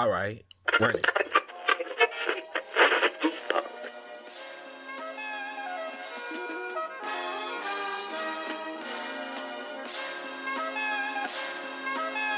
[0.00, 0.42] All right,
[0.80, 1.04] run it.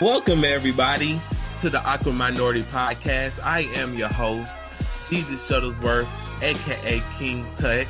[0.01, 1.21] Welcome everybody
[1.61, 3.38] to the Awkward Minority Podcast.
[3.45, 4.67] I am your host,
[5.09, 6.09] Jesus Shuttlesworth,
[6.43, 7.87] aka King Tut,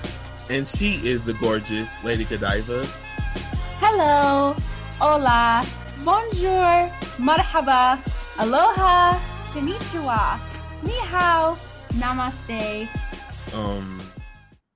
[0.50, 2.84] and she is the gorgeous Lady Godiva.
[3.80, 4.54] Hello,
[4.98, 5.64] hola,
[6.04, 7.98] bonjour, marhaba,
[8.38, 10.40] aloha, konnichiwa,
[10.82, 11.58] ni hao,
[11.98, 12.88] namaste.
[13.54, 14.00] Um,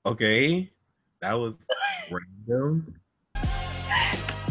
[0.04, 0.70] okay,
[1.20, 1.54] that was
[2.10, 2.94] random.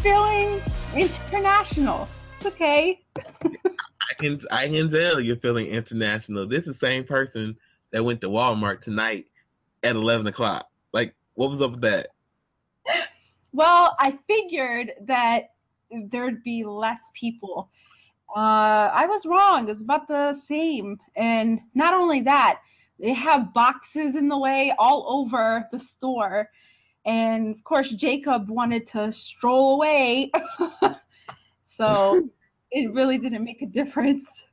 [0.02, 0.62] Feeling
[0.96, 2.08] international.
[2.38, 3.02] It's okay.
[3.44, 6.48] I can I can tell you're feeling international.
[6.48, 7.58] This is the same person
[7.92, 9.26] that went to Walmart tonight
[9.84, 10.68] at eleven o'clock.
[10.92, 12.08] Like, what was up with that?
[13.52, 15.52] Well, I figured that
[15.92, 17.70] there'd be less people.
[18.36, 19.70] Uh, I was wrong.
[19.70, 21.00] It's about the same.
[21.16, 22.60] And not only that,
[23.00, 26.50] they have boxes in the way all over the store.
[27.06, 30.32] And of course, Jacob wanted to stroll away.
[31.66, 32.30] so
[32.72, 34.44] it really didn't make a difference.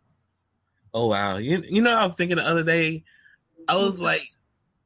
[0.94, 1.38] Oh wow.
[1.38, 3.02] You you know I was thinking the other day,
[3.66, 4.28] I was like,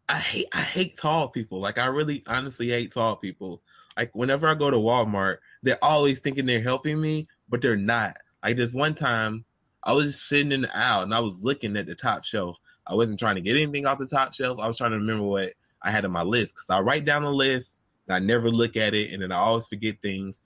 [0.08, 1.60] I hate I hate tall people.
[1.60, 3.62] Like I really honestly hate tall people.
[3.96, 8.16] Like whenever I go to Walmart, they're always thinking they're helping me, but they're not.
[8.46, 9.44] Like this one time,
[9.82, 12.56] I was just sitting in the aisle and I was looking at the top shelf.
[12.86, 14.60] I wasn't trying to get anything off the top shelf.
[14.60, 17.24] I was trying to remember what I had on my list because I write down
[17.24, 20.42] the list and I never look at it and then I always forget things.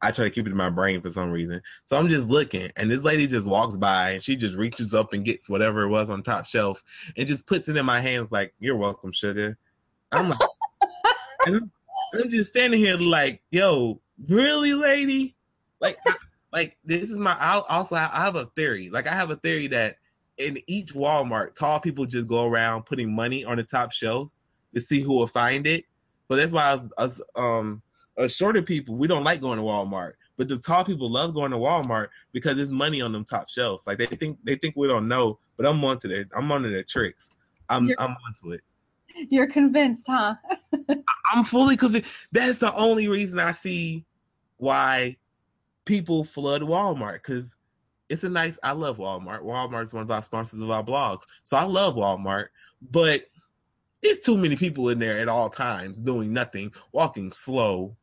[0.00, 1.60] I try to keep it in my brain for some reason.
[1.86, 5.12] So I'm just looking, and this lady just walks by and she just reaches up
[5.12, 6.84] and gets whatever it was on top shelf
[7.16, 9.58] and just puts it in my hands like, You're welcome, sugar.
[10.12, 10.38] I'm like,
[11.46, 11.72] I'm,
[12.14, 15.34] I'm just standing here like, Yo, really, lady?
[15.80, 16.14] Like, I,
[16.52, 17.36] like this is my.
[17.38, 18.90] I also I have a theory.
[18.90, 19.96] Like I have a theory that
[20.38, 24.36] in each Walmart, tall people just go around putting money on the top shelves
[24.74, 25.84] to see who will find it.
[26.30, 27.82] So that's why us, us um
[28.16, 31.50] us shorter people we don't like going to Walmart, but the tall people love going
[31.50, 33.84] to Walmart because there's money on them top shelves.
[33.86, 36.84] Like they think they think we don't know, but I'm onto their I'm onto their
[36.84, 37.30] tricks.
[37.68, 38.62] I'm You're- I'm onto it.
[39.30, 40.36] You're convinced, huh?
[41.32, 42.10] I'm fully convinced.
[42.30, 44.04] That's the only reason I see
[44.58, 45.16] why
[45.88, 47.56] people flood Walmart because
[48.10, 48.58] it's a nice.
[48.62, 49.42] I love Walmart.
[49.42, 52.48] Walmart is one of our sponsors of our blogs, so I love Walmart.
[52.80, 53.22] But
[54.02, 57.96] it's too many people in there at all times doing nothing, walking slow.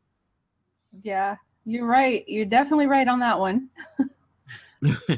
[1.03, 2.25] Yeah, you're right.
[2.27, 3.69] You're definitely right on that one.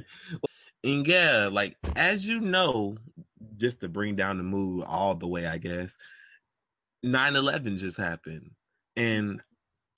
[0.83, 2.97] and yeah, like as you know,
[3.55, 5.97] just to bring down the mood all the way, I guess,
[7.05, 8.51] 9-11 just happened.
[8.95, 9.41] And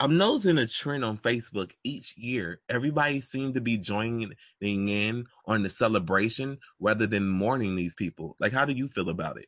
[0.02, 2.62] I'm noticing a trend on Facebook each year.
[2.70, 8.38] Everybody seems to be joining in on the celebration rather than mourning these people.
[8.40, 9.48] Like, how do you feel about it?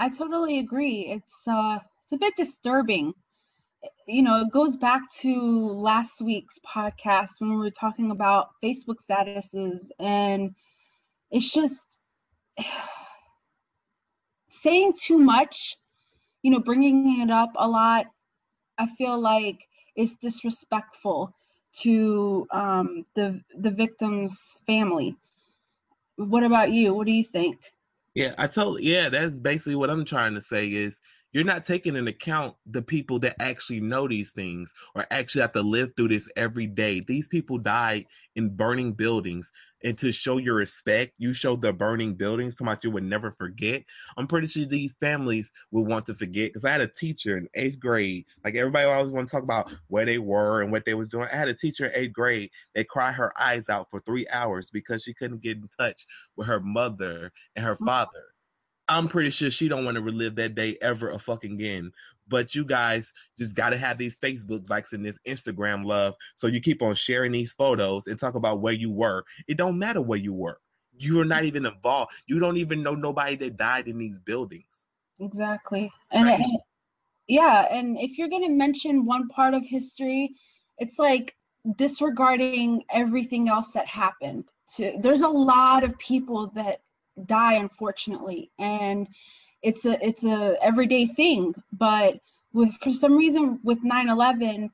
[0.00, 1.12] I totally agree.
[1.12, 3.12] It's uh it's a bit disturbing.
[4.08, 8.96] You know, it goes back to last week's podcast when we were talking about Facebook
[9.08, 10.56] statuses and
[11.30, 11.98] it's just
[14.50, 15.76] saying too much,
[16.42, 18.06] you know, bringing it up a lot.
[18.80, 21.34] I feel like it's disrespectful
[21.82, 25.16] to um, the the victim's family.
[26.16, 26.94] What about you?
[26.94, 27.58] What do you think?
[28.14, 31.00] Yeah, I told yeah, that's basically what I'm trying to say is
[31.32, 35.52] you're not taking into account the people that actually know these things or actually have
[35.52, 37.00] to live through this every day.
[37.06, 39.52] These people died in burning buildings.
[39.82, 43.30] And to show your respect, you show the burning buildings to much you would never
[43.30, 43.84] forget.
[44.16, 47.48] I'm pretty sure these families would want to forget because I had a teacher in
[47.54, 48.26] eighth grade.
[48.44, 51.28] Like everybody always want to talk about where they were and what they was doing.
[51.32, 54.68] I had a teacher in eighth grade that cried her eyes out for three hours
[54.70, 57.86] because she couldn't get in touch with her mother and her mm.
[57.86, 58.29] father.
[58.90, 61.92] I'm pretty sure she don't want to relive that day ever a fucking again.
[62.28, 66.46] But you guys just got to have these Facebook likes and this Instagram love, so
[66.48, 69.24] you keep on sharing these photos and talk about where you were.
[69.48, 70.60] It don't matter where you were.
[70.98, 72.12] You're not even involved.
[72.26, 74.86] You don't even know nobody that died in these buildings.
[75.18, 75.90] Exactly.
[76.10, 76.40] And, Right.
[76.40, 76.60] and
[77.26, 80.34] yeah, and if you're going to mention one part of history,
[80.78, 81.36] it's like
[81.76, 84.44] disregarding everything else that happened.
[84.76, 86.80] To there's a lot of people that
[87.26, 89.08] die unfortunately, and
[89.62, 92.20] it's a it's a everyday thing, but
[92.52, 94.70] with for some reason with 9/11,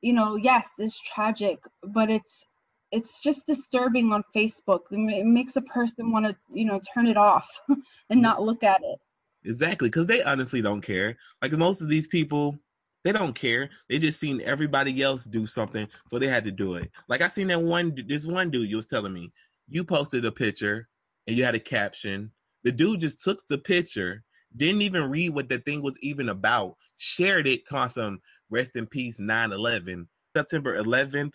[0.00, 2.44] you know, yes, it's tragic, but it's
[2.90, 4.80] it's just disturbing on Facebook.
[4.90, 7.48] It makes a person want to, you know, turn it off
[8.10, 8.98] and not look at it.
[9.44, 11.16] Exactly, because they honestly don't care.
[11.42, 12.58] Like most of these people,
[13.04, 13.70] they don't care.
[13.88, 16.90] They just seen everybody else do something, so they had to do it.
[17.08, 19.32] Like I seen that one, this one dude you was telling me.
[19.68, 20.88] you posted a picture
[21.28, 22.32] and you had a caption.
[22.64, 24.24] The dude just took the picture,
[24.56, 28.20] didn't even read what the thing was even about, shared it to some
[28.50, 30.06] rest in peace 9-11.
[30.34, 31.34] September 11th,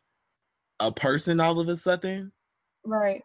[0.79, 2.31] a person all of a sudden.
[2.83, 3.21] Right.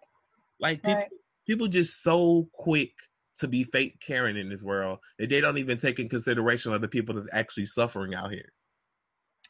[0.60, 1.08] Like people, right.
[1.46, 2.92] people just so quick
[3.38, 6.82] to be fake caring in this world that they don't even take in consideration of
[6.82, 8.52] the people that's actually suffering out here.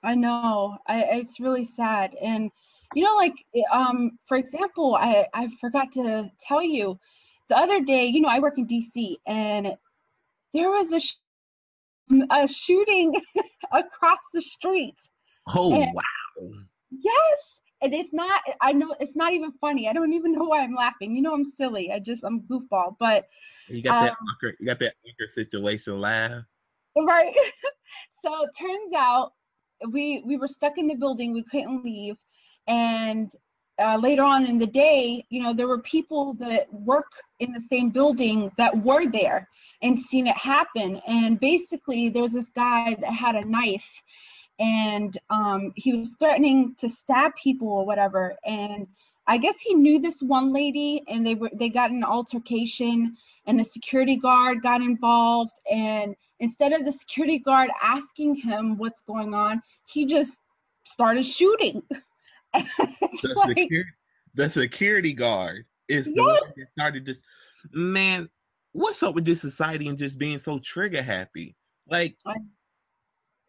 [0.05, 0.79] I know.
[0.87, 2.15] I it's really sad.
[2.23, 2.51] And
[2.95, 3.35] you know, like
[3.73, 6.99] um, for example, I I forgot to tell you
[7.49, 8.07] the other day.
[8.07, 9.75] You know, I work in DC, and
[10.53, 11.17] there was a sh-
[12.31, 13.15] a shooting
[13.73, 14.97] across the street.
[15.55, 16.51] Oh and, wow!
[16.91, 20.63] Yes, and it's not i know it's not even funny i don't even know why
[20.63, 23.27] i'm laughing you know i'm silly i just i'm goofball but
[23.69, 26.43] you got um, that awkward, you got that awkward situation laugh
[26.97, 27.35] right
[28.23, 29.33] so it turns out
[29.91, 32.17] we we were stuck in the building we couldn't leave
[32.69, 33.33] and
[33.81, 37.11] uh, later on in the day you know there were people that work
[37.41, 39.49] in the same building that were there
[39.83, 44.03] and seen it happen and basically there was this guy that had a knife
[44.59, 48.37] and um, he was threatening to stab people or whatever.
[48.45, 48.87] And
[49.27, 53.17] I guess he knew this one lady, and they were they got an altercation,
[53.47, 55.53] and a security guard got involved.
[55.71, 60.41] And instead of the security guard asking him what's going on, he just
[60.85, 61.83] started shooting.
[63.23, 63.91] the, like, security,
[64.35, 67.19] the security guard is the one that started this.
[67.73, 68.29] man.
[68.73, 71.57] What's up with this society and just being so trigger happy?
[71.89, 72.35] Like I,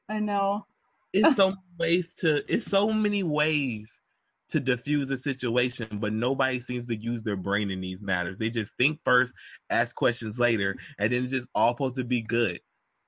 [0.08, 0.66] I know
[1.14, 4.00] it's so ways to it's so many ways
[4.52, 8.38] to diffuse a situation, but nobody seems to use their brain in these matters.
[8.38, 9.32] They just think first,
[9.70, 12.60] ask questions later, and then it's just all supposed to be good.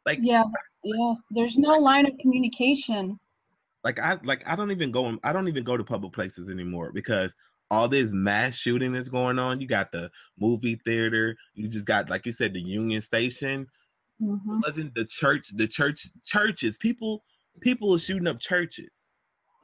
[0.05, 0.43] Like yeah,
[0.83, 1.13] yeah.
[1.31, 3.19] There's no line of communication.
[3.83, 6.91] Like I like I don't even go I don't even go to public places anymore
[6.93, 7.35] because
[7.71, 9.61] all this mass shooting is going on.
[9.61, 11.37] You got the movie theater.
[11.55, 13.67] You just got like you said the Union Station.
[14.21, 14.55] Mm-hmm.
[14.55, 15.47] It wasn't the church.
[15.53, 16.77] The church churches.
[16.77, 17.23] People
[17.59, 18.91] people are shooting up churches.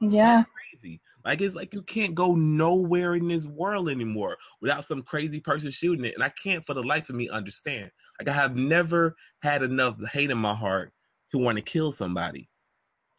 [0.00, 0.36] Yeah.
[0.36, 1.00] That's crazy.
[1.24, 5.70] Like it's like you can't go nowhere in this world anymore without some crazy person
[5.70, 6.14] shooting it.
[6.14, 7.90] And I can't for the life of me understand.
[8.18, 10.92] Like I have never had enough hate in my heart
[11.30, 12.48] to want to kill somebody.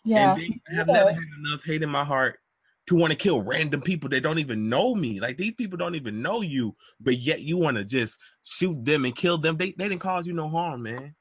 [0.05, 0.35] Yeah.
[0.35, 2.39] And I have never had enough hate in my heart
[2.87, 5.19] to want to kill random people that don't even know me.
[5.19, 9.05] Like these people don't even know you, but yet you want to just shoot them
[9.05, 9.57] and kill them.
[9.57, 11.15] They they didn't cause you no harm, man.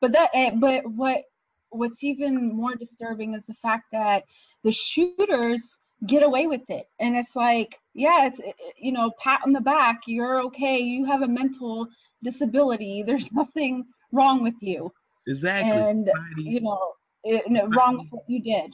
[0.00, 1.22] But that but what
[1.70, 4.24] what's even more disturbing is the fact that
[4.64, 5.76] the shooters
[6.06, 8.38] get away with it and it's like yeah it's
[8.76, 11.88] you know pat on the back you're okay you have a mental
[12.22, 13.82] disability there's nothing
[14.12, 14.92] wrong with you
[15.26, 16.92] exactly and you know
[17.26, 18.72] it, wrong with what you did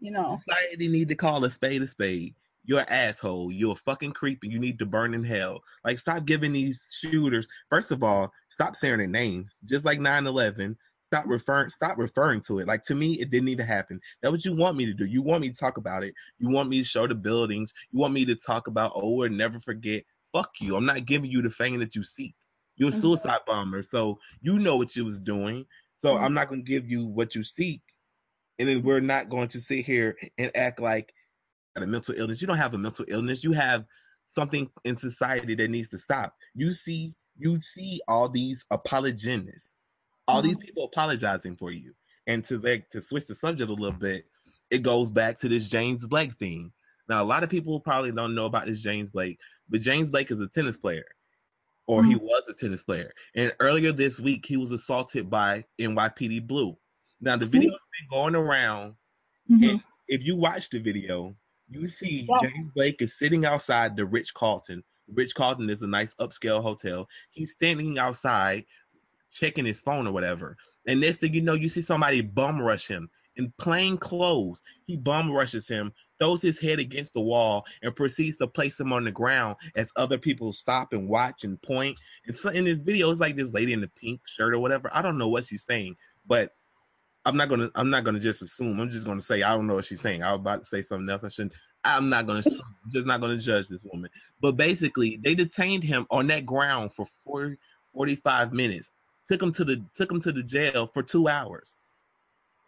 [0.00, 2.34] you know society need to call a spade a spade
[2.66, 3.52] you're an asshole.
[3.52, 5.60] You're a fucking creep and you need to burn in hell.
[5.84, 9.58] Like, stop giving these shooters, first of all, stop saying their names.
[9.64, 12.66] Just like 9 11, stop referring stop referring to it.
[12.66, 14.00] Like to me, it didn't even happen.
[14.20, 15.04] That's what you want me to do.
[15.04, 16.14] You want me to talk about it.
[16.38, 17.72] You want me to show the buildings.
[17.92, 20.04] You want me to talk about oh and never forget.
[20.32, 20.76] Fuck you.
[20.76, 22.34] I'm not giving you the fame that you seek.
[22.76, 23.00] You're a mm-hmm.
[23.00, 25.66] suicide bomber, so you know what you was doing.
[25.94, 26.24] So mm-hmm.
[26.24, 27.82] I'm not gonna give you what you seek,
[28.58, 31.12] and then we're not going to sit here and act like
[31.76, 32.40] a mental illness.
[32.40, 33.42] You don't have a mental illness.
[33.42, 33.84] You have
[34.26, 36.34] something in society that needs to stop.
[36.54, 39.74] You see, you see all these apologists
[40.26, 40.66] all these mm-hmm.
[40.66, 41.94] people apologizing for you.
[42.26, 44.24] And to like to switch the subject a little bit,
[44.70, 46.72] it goes back to this James Blake thing.
[47.08, 50.30] Now, a lot of people probably don't know about this James Blake, but James Blake
[50.30, 51.04] is a tennis player,
[51.86, 52.10] or mm-hmm.
[52.10, 53.12] he was a tennis player.
[53.34, 56.78] And earlier this week, he was assaulted by NYPD Blue.
[57.24, 58.94] Now, the video has been going around,
[59.50, 59.64] mm-hmm.
[59.64, 61.34] and if you watch the video,
[61.70, 62.48] you see yeah.
[62.48, 64.84] James Blake is sitting outside the Ritz-Carlton.
[65.08, 67.08] Rich Carlton is a nice upscale hotel.
[67.30, 68.64] He's standing outside
[69.32, 70.56] checking his phone or whatever.
[70.86, 74.62] And next thing you know, you see somebody bum rush him in plain clothes.
[74.86, 78.92] He bum rushes him, throws his head against the wall, and proceeds to place him
[78.92, 81.98] on the ground as other people stop and watch and point.
[82.26, 84.90] And so in this video, it's like this lady in the pink shirt or whatever.
[84.92, 86.52] I don't know what she's saying, but
[87.24, 88.80] I'm not gonna I'm not gonna just assume.
[88.80, 90.22] I'm just gonna say I don't know what she's saying.
[90.22, 91.24] I was about to say something else.
[91.24, 91.54] I shouldn't.
[91.84, 92.74] I'm not gonna assume.
[92.92, 94.10] Just not gonna judge this woman.
[94.40, 97.56] But basically, they detained him on that ground for 40,
[97.92, 98.92] 45 minutes
[99.28, 101.78] took him to the took him to the jail for two hours.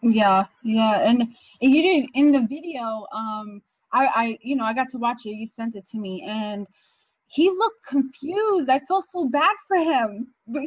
[0.02, 3.06] Yeah, yeah, and, you did in the video.
[3.12, 5.30] Um, I, I, you know, I got to watch it.
[5.30, 6.66] You sent it to me, and
[7.28, 8.68] he looked confused.
[8.68, 10.28] I felt so bad for him.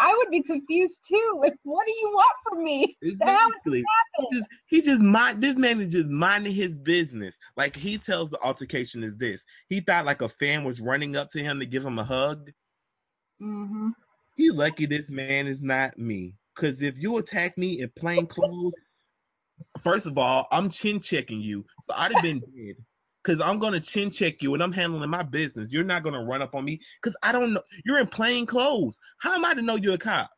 [0.00, 1.38] I would be confused too.
[1.40, 2.96] Like, what do you want from me?
[3.02, 3.84] Exactly.
[4.18, 7.38] He just, he just mind this man is just minding his business.
[7.56, 9.44] Like he tells the altercation is this.
[9.68, 12.50] He thought like a fan was running up to him to give him a hug.
[13.40, 13.90] Mm-hmm.
[14.36, 16.34] He lucky this man is not me.
[16.54, 18.74] Cause if you attack me in plain clothes,
[19.82, 21.64] first of all, I'm chin checking you.
[21.82, 22.76] So I'd have been dead
[23.26, 25.72] because I'm gonna chin check you and I'm handling my business.
[25.72, 27.62] You're not gonna run up on me because I don't know.
[27.84, 29.00] You're in plain clothes.
[29.18, 30.30] How am I to know you're a cop?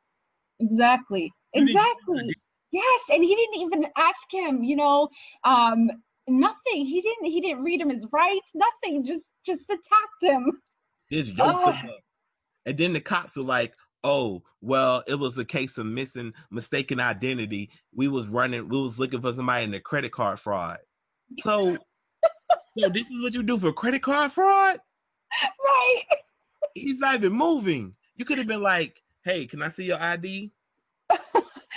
[0.58, 1.30] Exactly.
[1.52, 2.34] Exactly.
[2.70, 4.62] Yes, and he didn't even ask him.
[4.62, 5.08] You know,
[5.44, 5.90] um,
[6.26, 6.86] nothing.
[6.86, 7.30] He didn't.
[7.30, 8.50] He didn't read him his rights.
[8.54, 9.04] Nothing.
[9.04, 10.50] Just just attacked him.
[11.12, 11.96] Just yoked uh, him up.
[12.64, 17.00] And then the cops are like, "Oh, well, it was a case of missing, mistaken
[17.00, 17.70] identity.
[17.94, 18.68] We was running.
[18.68, 20.78] We was looking for somebody in the credit card fraud."
[21.40, 21.78] So
[22.76, 24.80] so this is what you do for credit card fraud?
[25.64, 26.04] Right.
[26.74, 27.94] He's not even moving.
[28.16, 30.52] You could have been like, hey, can I see your ID?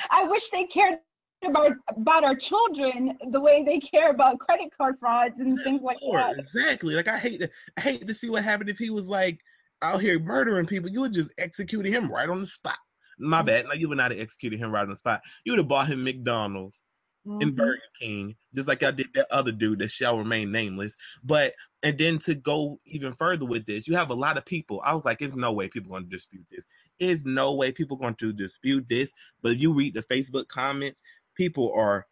[0.09, 0.99] I wish they cared
[1.43, 5.99] about about our children the way they care about credit card frauds and things like
[5.99, 6.37] sure, that.
[6.37, 6.95] Exactly.
[6.95, 9.39] Like I hate to I hate to see what happened if he was like
[9.81, 10.89] out here murdering people.
[10.89, 12.77] You would just executed him right on the spot.
[13.19, 13.47] My mm-hmm.
[13.47, 13.65] bad.
[13.65, 15.21] No, you would not have executed him right on the spot.
[15.45, 16.87] You would have bought him McDonald's
[17.25, 17.41] mm-hmm.
[17.41, 20.97] in Burger King, just like I did that other dude that shall remain nameless.
[21.23, 24.81] But and then to go even further with this, you have a lot of people.
[24.83, 26.67] I was like, there's no way people going to dispute this.
[26.99, 29.13] There's no way people going to dispute this.
[29.41, 31.01] But if you read the Facebook comments,
[31.35, 32.05] people are,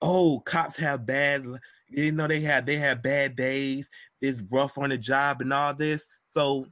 [0.00, 1.46] oh, cops have bad.
[1.88, 3.88] You know they have they have bad days.
[4.20, 6.06] It's rough on the job and all this.
[6.22, 6.66] So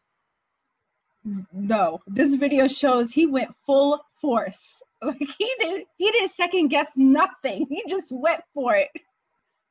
[1.53, 6.91] no, this video shows he went full force like he did he didn't second guess
[6.97, 7.67] nothing.
[7.69, 8.89] He just went for it.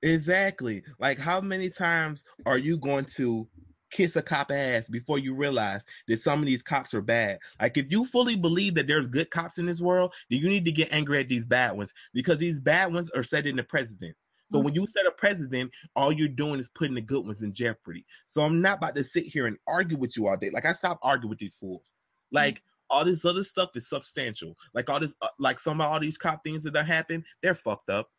[0.01, 0.83] Exactly.
[0.99, 3.47] Like how many times are you going to
[3.91, 7.39] kiss a cop ass before you realize that some of these cops are bad?
[7.59, 10.65] Like if you fully believe that there's good cops in this world, then you need
[10.65, 14.15] to get angry at these bad ones because these bad ones are setting the president.
[14.51, 17.51] So when you set a president, all you're doing is putting the good ones in
[17.51, 18.05] jeopardy.
[18.25, 20.49] So I'm not about to sit here and argue with you all day.
[20.49, 21.93] Like I stopped arguing with these fools.
[22.31, 24.55] Like all this other stuff is substantial.
[24.73, 27.55] Like all this, uh, like some of all these cop things that have happened, they're
[27.55, 28.09] fucked up.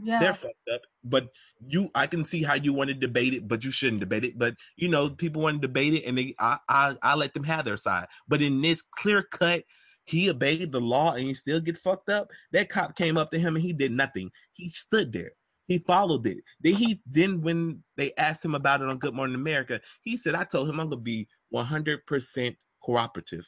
[0.00, 0.20] Yeah.
[0.20, 0.80] They're fucked up.
[1.04, 1.28] But
[1.66, 4.38] you, I can see how you want to debate it, but you shouldn't debate it.
[4.38, 7.44] But you know, people want to debate it, and they, I, I, I let them
[7.44, 8.06] have their side.
[8.26, 9.64] But in this clear cut,
[10.04, 12.30] he obeyed the law, and he still get fucked up.
[12.52, 14.30] That cop came up to him, and he did nothing.
[14.52, 15.32] He stood there.
[15.68, 16.38] He followed it.
[16.60, 20.34] Then he then when they asked him about it on Good Morning America, he said,
[20.34, 23.46] "I told him I'm gonna be 100 percent cooperative."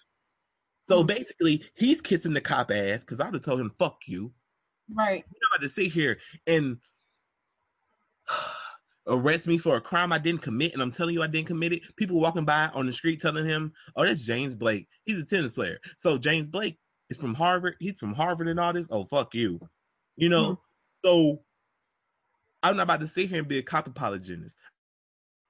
[0.87, 1.07] So mm-hmm.
[1.07, 4.33] basically, he's kissing the cop ass because I would have told him, fuck you.
[4.93, 5.25] Right.
[5.27, 6.79] You know, about to sit here and
[9.07, 11.73] arrest me for a crime I didn't commit, and I'm telling you I didn't commit
[11.73, 11.83] it.
[11.97, 14.89] People walking by on the street telling him, "Oh, that's James Blake.
[15.05, 17.77] He's a tennis player." So James Blake is from Harvard.
[17.81, 18.89] He's from Harvard and all this.
[18.91, 19.61] Oh, fuck you.
[20.17, 20.45] You know.
[20.45, 20.61] Mm-hmm.
[21.07, 21.43] So
[22.63, 24.57] I'm not about to sit here and be a cop apologist.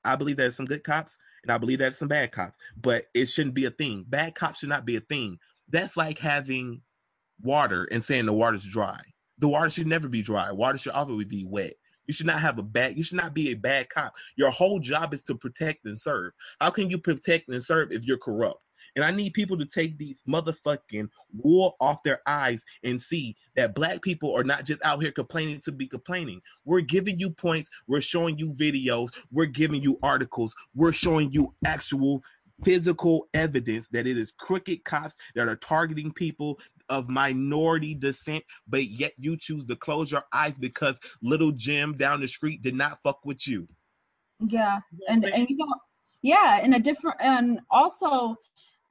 [0.05, 3.27] I believe there's some good cops and I believe there's some bad cops, but it
[3.27, 4.05] shouldn't be a thing.
[4.09, 5.39] Bad cops should not be a thing.
[5.69, 6.83] That's like having
[7.41, 9.01] water and saying the water's dry.
[9.39, 10.51] The water should never be dry.
[10.53, 11.75] Water should always be wet.
[12.07, 12.97] You should not have a bad.
[12.97, 14.15] You should not be a bad cop.
[14.37, 16.33] Your whole job is to protect and serve.
[16.61, 18.61] How can you protect and serve if you're corrupt?
[18.97, 23.75] And I need people to take these motherfucking wool off their eyes and see that
[23.75, 26.41] black people are not just out here complaining to be complaining.
[26.65, 31.55] We're giving you points, we're showing you videos, we're giving you articles, we're showing you
[31.65, 32.23] actual
[32.63, 36.59] physical evidence that it is crooked cops that are targeting people
[36.89, 42.21] of minority descent, but yet you choose to close your eyes because little Jim down
[42.21, 43.67] the street did not fuck with you.
[44.41, 45.75] Yeah, you know and and you know,
[46.23, 48.37] yeah, and a different and also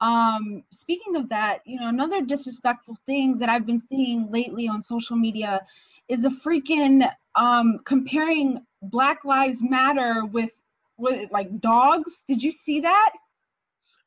[0.00, 4.82] um, speaking of that, you know, another disrespectful thing that I've been seeing lately on
[4.82, 5.60] social media
[6.08, 10.52] is a freaking um, comparing Black Lives Matter with
[10.96, 12.22] with like dogs.
[12.28, 13.12] Did you see that?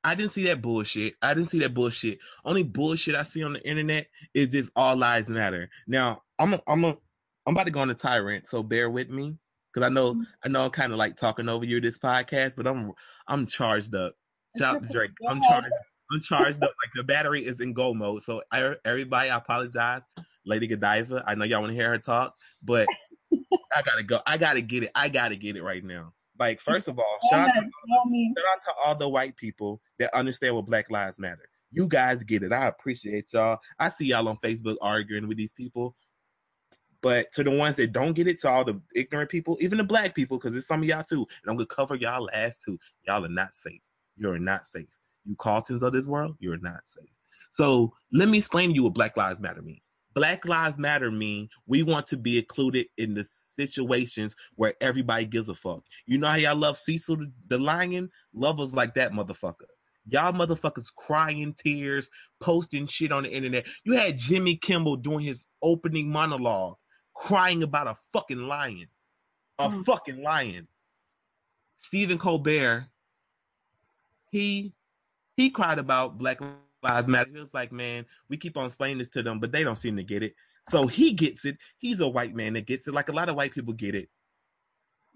[0.03, 1.15] I didn't see that bullshit.
[1.21, 2.19] I didn't see that bullshit.
[2.45, 5.69] Only bullshit I see on the internet is this all lives matter.
[5.87, 6.97] Now I'm a, I'm a
[7.45, 9.35] I'm about to go on a tyrant, so bear with me
[9.73, 10.23] because I know mm-hmm.
[10.43, 12.91] I know I'm kind of like talking over you this podcast, but I'm
[13.27, 14.15] I'm charged up.
[14.57, 15.11] Shout out to Drake.
[15.27, 15.73] I'm charged.
[16.11, 16.73] I'm charged up.
[16.83, 18.23] Like the battery is in go mode.
[18.23, 20.01] So I, everybody, I apologize,
[20.45, 21.23] Lady Godiva.
[21.27, 22.87] I know y'all want to hear her talk, but
[23.75, 24.19] I gotta go.
[24.25, 24.91] I gotta get it.
[24.95, 26.13] I gotta get it right now.
[26.39, 30.13] Like first of all, shout, out to, shout out to all the white people that
[30.13, 31.49] understand what Black Lives Matter.
[31.71, 32.53] You guys get it.
[32.53, 33.59] I appreciate y'all.
[33.79, 35.95] I see y'all on Facebook arguing with these people.
[37.01, 39.83] But to the ones that don't get it, to all the ignorant people, even the
[39.83, 42.79] black people, because it's some of y'all too, and I'm gonna cover y'all last too.
[43.05, 43.81] Y'all are not safe.
[44.17, 44.89] You're not safe.
[45.25, 47.09] You Carltons of this world, you're not safe.
[47.51, 49.79] So let me explain to you what Black Lives Matter mean.
[50.13, 55.49] Black Lives Matter mean we want to be included in the situations where everybody gives
[55.49, 55.83] a fuck.
[56.05, 58.09] You know how y'all love Cecil the Lion?
[58.33, 59.65] Lovers like that motherfucker.
[60.09, 62.09] Y'all motherfuckers crying tears,
[62.39, 63.67] posting shit on the internet.
[63.83, 66.77] You had Jimmy Kimmel doing his opening monologue,
[67.13, 68.87] crying about a fucking lion.
[69.59, 69.85] A mm.
[69.85, 70.67] fucking lion.
[71.79, 72.87] Stephen Colbert,
[74.31, 74.73] he
[75.35, 76.39] he cried about Black
[76.83, 77.31] Lives Matter.
[77.33, 79.95] He was like, man, we keep on explaining this to them, but they don't seem
[79.97, 80.33] to get it.
[80.67, 81.57] So he gets it.
[81.77, 82.93] He's a white man that gets it.
[82.93, 84.09] Like a lot of white people get it.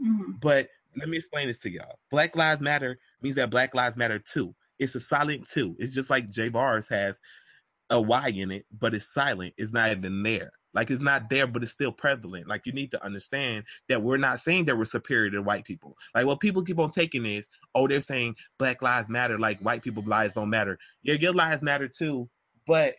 [0.02, 0.34] Mm-hmm.
[0.42, 2.00] But let me explain this to y'all.
[2.10, 4.56] Black Lives Matter means that Black Lives Matter too.
[4.80, 5.76] It's a silent two.
[5.80, 7.20] It's just like Javaris has
[7.90, 9.54] a Y in it, but it's silent.
[9.58, 10.52] It's not even there.
[10.74, 12.48] Like it's not there, but it's still prevalent.
[12.48, 15.98] Like you need to understand that we're not saying that we're superior to white people.
[16.16, 19.84] Like what people keep on taking is, oh, they're saying Black Lives Matter, like white
[19.84, 20.78] people lives don't matter.
[21.04, 22.30] Yeah, your lives matter too,
[22.66, 22.96] but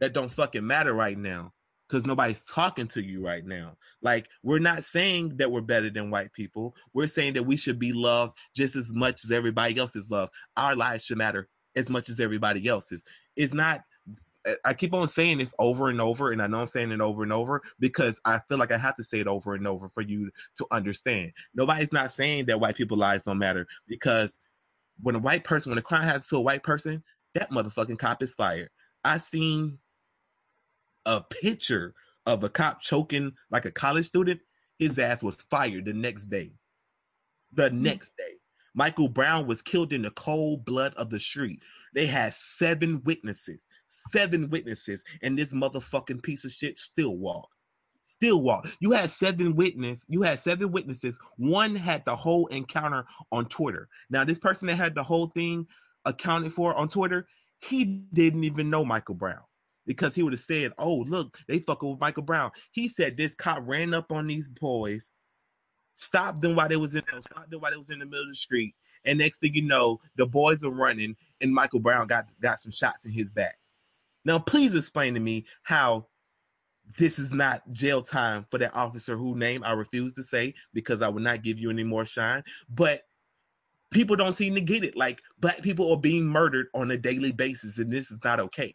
[0.00, 1.52] that don't fucking matter right now
[1.88, 3.76] because nobody's talking to you right now.
[4.02, 6.76] Like, we're not saying that we're better than white people.
[6.92, 10.32] We're saying that we should be loved just as much as everybody else is loved.
[10.56, 13.04] Our lives should matter as much as everybody else's.
[13.36, 13.82] It's not
[14.64, 17.22] I keep on saying this over and over, and I know I'm saying it over
[17.22, 20.00] and over because I feel like I have to say it over and over for
[20.00, 21.32] you to understand.
[21.54, 24.38] Nobody's not saying that white people lives don't matter because
[25.00, 27.02] when a white person, when a crime happens to a white person,
[27.34, 28.70] that motherfucking cop is fired.
[29.04, 29.78] I seen
[31.06, 31.94] a picture
[32.26, 34.40] of a cop choking like a college student.
[34.78, 36.52] His ass was fired the next day.
[37.52, 37.82] The hmm.
[37.82, 38.37] next day.
[38.78, 41.60] Michael Brown was killed in the cold blood of the street.
[41.94, 47.52] They had seven witnesses, seven witnesses, and this motherfucking piece of shit still walked.
[48.04, 48.68] Still walked.
[48.78, 50.04] You had seven witness.
[50.08, 51.18] You had seven witnesses.
[51.38, 53.88] One had the whole encounter on Twitter.
[54.10, 55.66] Now, this person that had the whole thing
[56.04, 57.26] accounted for on Twitter,
[57.58, 59.42] he didn't even know Michael Brown
[59.86, 63.34] because he would have said, "Oh, look, they fucking with Michael Brown." He said this
[63.34, 65.10] cop ran up on these boys,
[65.98, 68.30] stopped them while they was in stopped them while they was in the middle of
[68.30, 68.74] the street,
[69.04, 72.72] and next thing you know, the boys are running, and Michael Brown got got some
[72.72, 73.56] shots in his back.
[74.24, 76.06] Now, please explain to me how
[76.96, 81.02] this is not jail time for that officer whose name I refuse to say because
[81.02, 82.42] I will not give you any more shine.
[82.68, 83.02] But
[83.90, 84.96] people don't seem to get it.
[84.96, 88.74] Like black people are being murdered on a daily basis, and this is not okay.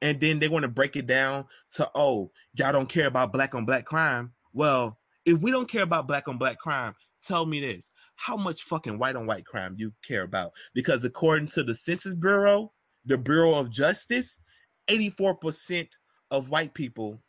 [0.00, 3.54] And then they want to break it down to, oh, y'all don't care about black
[3.54, 4.32] on black crime.
[4.52, 8.62] Well, if we don't care about black on black crime, tell me this how much
[8.62, 10.52] fucking white on white crime you care about?
[10.74, 12.72] Because according to the Census Bureau,
[13.04, 14.40] the Bureau of Justice,
[14.88, 15.88] 84%
[16.30, 17.22] of white people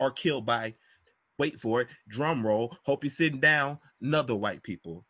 [0.00, 0.74] are killed by,
[1.38, 5.04] wait for it, drum roll, hope you're sitting down, another white people.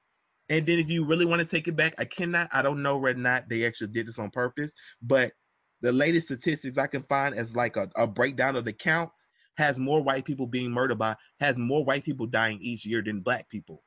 [0.49, 2.99] And then if you really want to take it back, I cannot, I don't know
[2.99, 5.33] whether or not they actually did this on purpose, but
[5.81, 9.11] the latest statistics I can find as like a, a breakdown of the count
[9.57, 13.21] has more white people being murdered by, has more white people dying each year than
[13.21, 13.83] black people.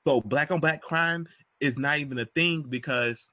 [0.00, 1.26] So black on black crime
[1.60, 3.30] is not even a thing because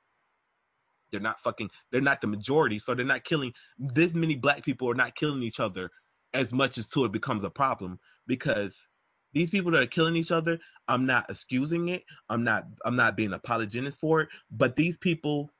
[1.11, 2.79] they're not fucking they're not the majority.
[2.79, 5.89] So they're not killing this many black people are not killing each other
[6.33, 8.89] as much as to it becomes a problem because
[9.33, 12.03] these people that are killing each other, I'm not excusing it.
[12.29, 15.51] I'm not I'm not being apologetic for it, but these people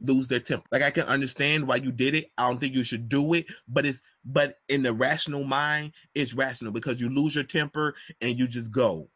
[0.00, 0.66] lose their temper.
[0.70, 2.26] Like I can understand why you did it.
[2.36, 6.34] I don't think you should do it, but it's but in the rational mind, it's
[6.34, 9.08] rational because you lose your temper and you just go.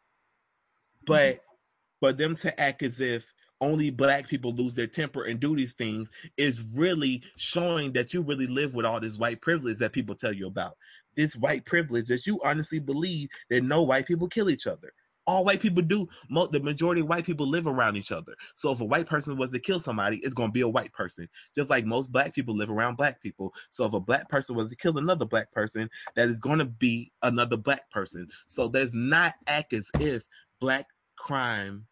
[1.06, 2.06] But mm-hmm.
[2.06, 5.74] for them to act as if only black people lose their temper and do these
[5.74, 10.14] things is really showing that you really live with all this white privilege that people
[10.14, 10.76] tell you about.
[11.16, 14.92] This white privilege that you honestly believe that no white people kill each other.
[15.28, 16.08] All white people do.
[16.30, 18.32] The majority of white people live around each other.
[18.54, 20.94] So if a white person was to kill somebody, it's going to be a white
[20.94, 21.28] person.
[21.54, 23.52] Just like most black people live around black people.
[23.68, 26.64] So if a black person was to kill another black person, that is going to
[26.64, 28.28] be another black person.
[28.48, 30.24] So there's not act as if
[30.60, 30.86] black
[31.16, 31.86] crime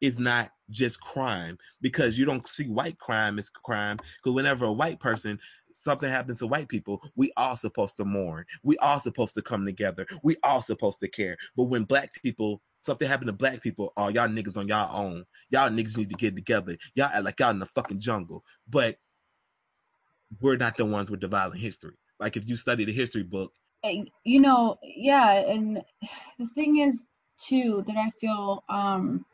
[0.00, 4.72] is not just crime because you don't see white crime as crime because whenever a
[4.72, 5.38] white person
[5.72, 9.66] something happens to white people we all supposed to mourn we all supposed to come
[9.66, 13.92] together we all supposed to care but when black people something happened to black people
[13.96, 15.24] oh y'all niggas on y'all own.
[15.50, 16.76] Y'all niggas need to get together.
[16.94, 18.44] Y'all act like y'all in the fucking jungle.
[18.68, 18.98] But
[20.40, 21.96] we're not the ones with the violent history.
[22.18, 23.52] Like if you study the history book
[24.24, 25.82] you know yeah and
[26.38, 27.00] the thing is
[27.38, 29.24] too that I feel um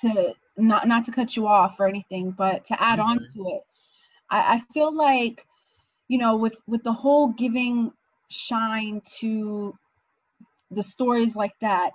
[0.00, 3.08] to not not to cut you off or anything, but to add mm-hmm.
[3.08, 3.62] on to it,
[4.30, 5.46] I, I feel like
[6.08, 7.92] you know with with the whole giving
[8.28, 9.74] shine to
[10.70, 11.90] the stories like that,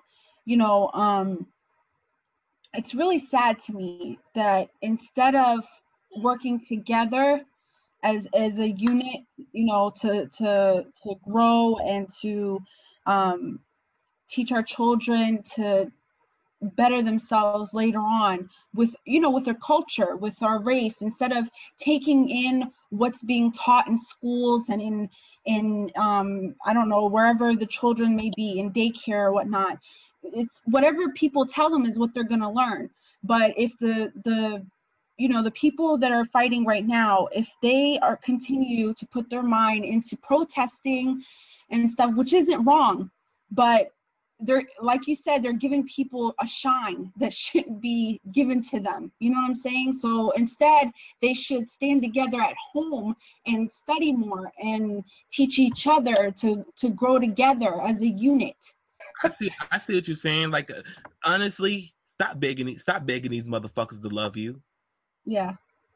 [0.46, 1.46] you know, um
[2.74, 5.66] it's really sad to me that instead of
[6.18, 7.42] working together
[8.04, 12.60] as as a unit you know to to to grow and to
[13.06, 13.60] um,
[14.30, 15.92] teach our children to
[16.76, 21.50] better themselves later on with you know with their culture with our race instead of
[21.80, 25.10] taking in what's being taught in schools and in
[25.46, 29.78] in um, i don't know wherever the children may be in daycare or whatnot.
[30.24, 32.90] It's whatever people tell them is what they're going to learn.
[33.24, 34.66] But if the the
[35.18, 39.30] you know the people that are fighting right now if they are continue to put
[39.30, 41.22] their mind into protesting
[41.70, 43.12] and stuff which isn't wrong
[43.52, 43.92] but
[44.42, 49.12] they're like you said they're giving people a shine that shouldn't be given to them
[49.20, 54.12] you know what i'm saying so instead they should stand together at home and study
[54.12, 58.56] more and teach each other to to grow together as a unit
[59.24, 60.82] i see i see what you're saying like uh,
[61.26, 64.62] honestly stop begging stop begging these motherfuckers to love you
[65.26, 65.54] yeah.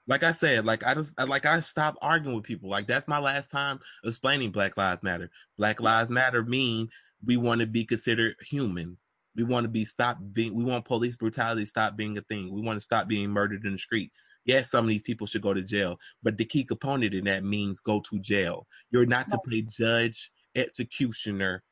[0.07, 2.69] Like I said, like I just like I stopped arguing with people.
[2.69, 5.31] Like that's my last time explaining Black Lives Matter.
[5.57, 6.89] Black Lives Matter mean
[7.25, 8.97] we want to be considered human.
[9.35, 12.53] We want to be stop being we want police brutality stop being a thing.
[12.53, 14.11] We want to stop being murdered in the street.
[14.45, 17.43] Yes, some of these people should go to jail, but the key component in that
[17.43, 18.67] means go to jail.
[18.91, 21.63] You're not to play judge, executioner,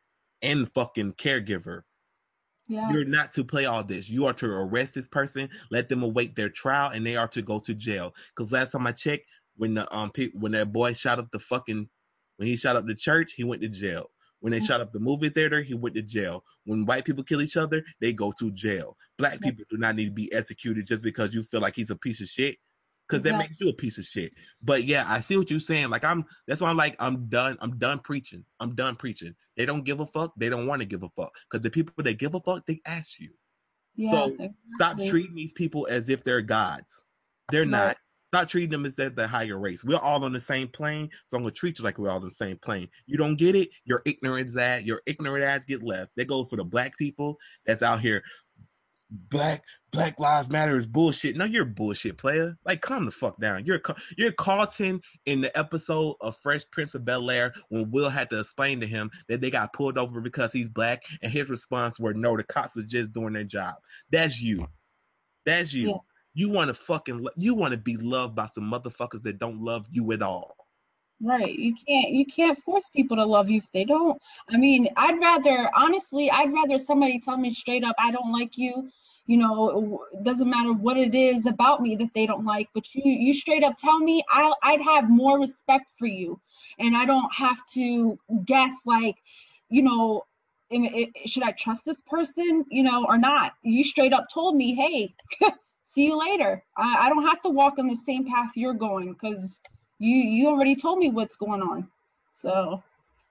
[0.42, 1.84] and fucking caregiver.
[2.68, 2.92] Yeah.
[2.92, 4.10] You're not to play all this.
[4.10, 7.42] You are to arrest this person, let them await their trial, and they are to
[7.42, 8.16] go to jail.
[8.30, 11.39] Because last time I checked, when the um pe- when that boy shot up the
[11.39, 11.88] fucking
[12.38, 14.10] when he shot up the church, he went to jail.
[14.43, 16.43] When they shot up the movie theater, he went to jail.
[16.65, 18.97] When white people kill each other, they go to jail.
[19.17, 19.45] Black mm-hmm.
[19.45, 22.19] people do not need to be executed just because you feel like he's a piece
[22.19, 22.58] of shit
[23.08, 24.34] because that makes you a piece of shit.
[24.62, 25.89] But yeah, I see what you're saying.
[25.89, 27.56] Like I'm that's why I'm like I'm done.
[27.62, 28.43] I'm done preaching.
[28.60, 29.34] I'm done preaching.
[29.56, 30.34] They don't give a fuck.
[30.36, 32.82] They don't want to give a fuck because the people that give a fuck they
[32.86, 33.29] ask you.
[33.95, 34.49] Yeah, so exactly.
[34.75, 37.01] stop treating these people as if they're gods.
[37.49, 37.69] They're right.
[37.69, 37.97] not.
[38.34, 39.84] Stop treating them as that the higher race.
[39.84, 42.30] We're all on the same plane, so I'm gonna treat you like we're all on
[42.30, 42.89] the same plane.
[43.06, 46.12] You don't get it, your ignorant ass, your ignorant ass get left.
[46.15, 48.24] That goes for the black people that's out here
[49.30, 51.38] black Black Lives Matter is bullshit.
[51.38, 52.58] No, you're bullshit, player.
[52.65, 53.65] Like, calm the fuck down.
[53.65, 53.80] You're
[54.17, 58.39] you're Carlton in the episode of Fresh Prince of Bel Air when Will had to
[58.39, 62.15] explain to him that they got pulled over because he's black, and his response were,
[62.15, 63.76] "No, the cops were just doing their job."
[64.12, 64.67] That's you.
[65.46, 65.89] That's you.
[65.89, 65.98] Yeah.
[66.34, 69.86] You want to fucking you want to be loved by some motherfuckers that don't love
[69.91, 70.56] you at all.
[71.22, 71.54] Right.
[71.54, 74.22] You can't you can't force people to love you if they don't.
[74.50, 78.58] I mean, I'd rather honestly, I'd rather somebody tell me straight up I don't like
[78.58, 78.89] you
[79.26, 82.84] you know it doesn't matter what it is about me that they don't like but
[82.93, 86.39] you you straight up tell me i i'd have more respect for you
[86.80, 89.15] and i don't have to guess like
[89.69, 90.26] you know
[91.26, 95.13] should i trust this person you know or not you straight up told me hey
[95.93, 99.13] see you later I, I don't have to walk on the same path you're going
[99.13, 99.62] because
[99.99, 101.88] you you already told me what's going on
[102.34, 102.82] so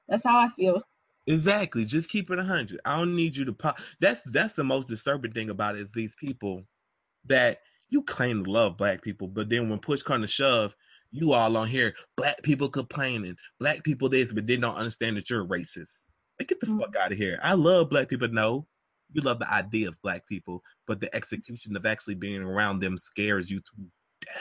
[0.09, 0.83] that's how i feel
[1.27, 1.85] Exactly.
[1.85, 2.81] Just keep it hundred.
[2.85, 3.79] I don't need you to pop.
[4.01, 6.64] That's that's the most disturbing thing about it is these people
[7.27, 10.75] that you claim to love black people, but then when push comes to shove,
[11.11, 15.29] you all on here, black people complaining, black people this, but they don't understand that
[15.29, 16.07] you're racist.
[16.40, 16.81] Like, get the mm-hmm.
[16.81, 17.38] fuck out of here.
[17.42, 18.29] I love black people.
[18.29, 18.66] No,
[19.12, 22.96] you love the idea of black people, but the execution of actually being around them
[22.96, 23.72] scares you to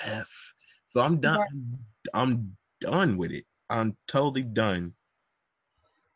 [0.05, 0.53] death.
[0.85, 1.79] So I'm done.
[2.13, 3.45] I'm done with it.
[3.69, 4.93] I'm totally done.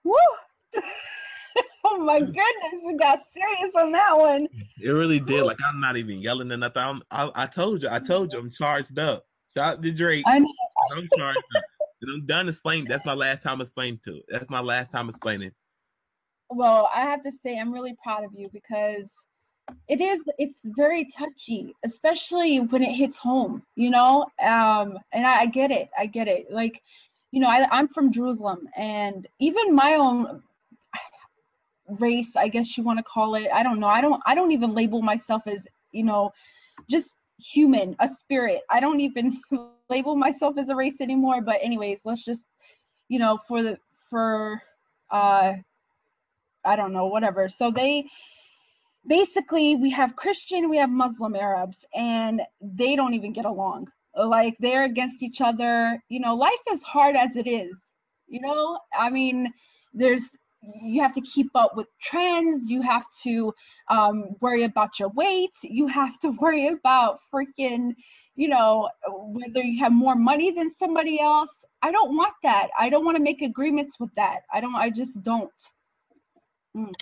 [0.04, 0.16] Woo!
[1.86, 4.48] oh my goodness, we got serious on that one.
[4.82, 5.44] It really did.
[5.44, 6.82] Like I'm not even yelling or nothing.
[6.82, 9.24] I'm, I, I told you, I told you, I'm charged up.
[9.56, 10.26] Shout out to Drake.
[10.28, 10.38] I.
[10.38, 11.64] I'm charged up.
[12.02, 12.86] And I'm done explaining.
[12.90, 14.18] That's my last time explaining to.
[14.18, 14.26] It.
[14.28, 15.52] That's my last time explaining.
[16.50, 19.12] Well, I have to say, I'm really proud of you because
[19.88, 20.24] it is.
[20.38, 23.64] It's very touchy, especially when it hits home.
[23.76, 25.90] You know, um, and I, I get it.
[25.98, 26.52] I get it.
[26.52, 26.82] Like,
[27.32, 30.44] you know, I, I'm from Jerusalem, and even my own
[32.00, 34.52] race i guess you want to call it i don't know i don't i don't
[34.52, 36.32] even label myself as you know
[36.90, 39.40] just human a spirit i don't even
[39.90, 42.46] label myself as a race anymore but anyways let's just
[43.08, 43.78] you know for the
[44.10, 44.62] for
[45.12, 45.54] uh
[46.66, 47.50] i don't know whatever.
[47.50, 48.06] So they
[49.08, 53.88] basically we have christian we have muslim arabs and they don't even get along.
[54.18, 56.02] Like they're against each other.
[56.10, 57.78] You know life is hard as it is.
[58.28, 59.54] You know i mean
[59.94, 60.36] there's
[60.82, 62.70] you have to keep up with trends.
[62.70, 63.54] You have to
[63.90, 65.54] um, worry about your weight.
[65.64, 67.94] You have to worry about freaking
[68.36, 71.64] you know whether you have more money than somebody else.
[71.82, 72.70] I don't want that.
[72.78, 74.42] I don't want to make agreements with that.
[74.54, 75.52] I don't i just don't
[76.76, 76.94] mm.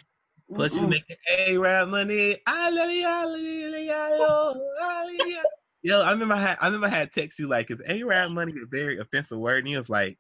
[0.53, 1.03] Plus, you make
[1.39, 2.37] Arab money.
[5.81, 8.53] Yo, I remember I had I remember I had text you like, is Arab money
[8.53, 9.59] a very offensive word?
[9.59, 10.17] And he was like,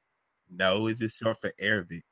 [0.49, 2.03] No, it's just short for Arabic.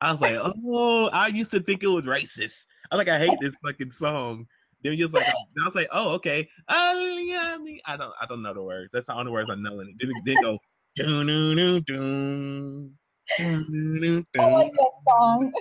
[0.00, 2.64] I was like, Oh, I used to think it was racist.
[2.90, 4.46] I was like, I hate this fucking song.
[4.82, 6.48] Then he was like, I was like, oh, okay.
[6.68, 8.90] Oh, I I don't, I don't know the words.
[8.92, 9.94] That's the only words I know in it.
[10.00, 10.58] Then, then go,
[10.96, 12.90] doo doo doo doo.
[13.38, 15.52] I like that song.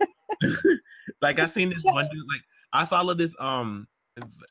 [1.22, 2.42] like I seen this one dude, like
[2.72, 3.86] I follow this um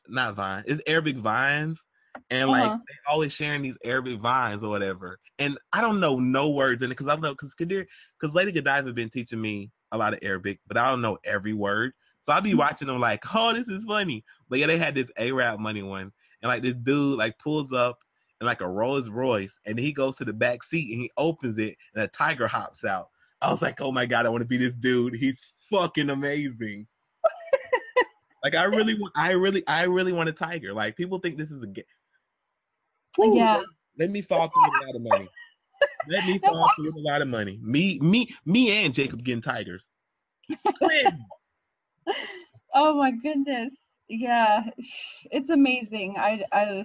[0.08, 1.82] not Vine, it's Arabic Vines.
[2.30, 2.76] And like uh-huh.
[2.76, 5.18] they always sharing these Arabic vines or whatever.
[5.38, 7.86] And I don't know no words in it because I don't know because Ghadir
[8.20, 11.54] because Lady Godiva been teaching me a lot of Arabic, but I don't know every
[11.54, 11.92] word.
[12.22, 12.58] So I'll be mm-hmm.
[12.58, 14.24] watching them like, oh, this is funny.
[14.48, 16.12] But yeah, they had this Arab money one.
[16.42, 18.00] And like this dude like pulls up
[18.40, 21.58] in like a Rolls Royce and he goes to the back seat and he opens
[21.58, 23.08] it and a tiger hops out.
[23.42, 25.14] I was like, oh my God, I want to be this dude.
[25.14, 26.86] He's fucking amazing.
[28.44, 30.72] like I really want I really I really want a tiger.
[30.72, 31.84] Like people think this is a game.
[33.18, 33.56] yeah.
[33.56, 33.66] Let,
[33.98, 35.28] let, me fall through a lot of money.
[36.08, 37.58] Let me fall through a lot of money.
[37.60, 39.90] Me, me, me and Jacob getting tigers.
[42.74, 43.74] oh my goodness.
[44.08, 44.62] Yeah.
[45.32, 46.14] It's amazing.
[46.16, 46.84] I I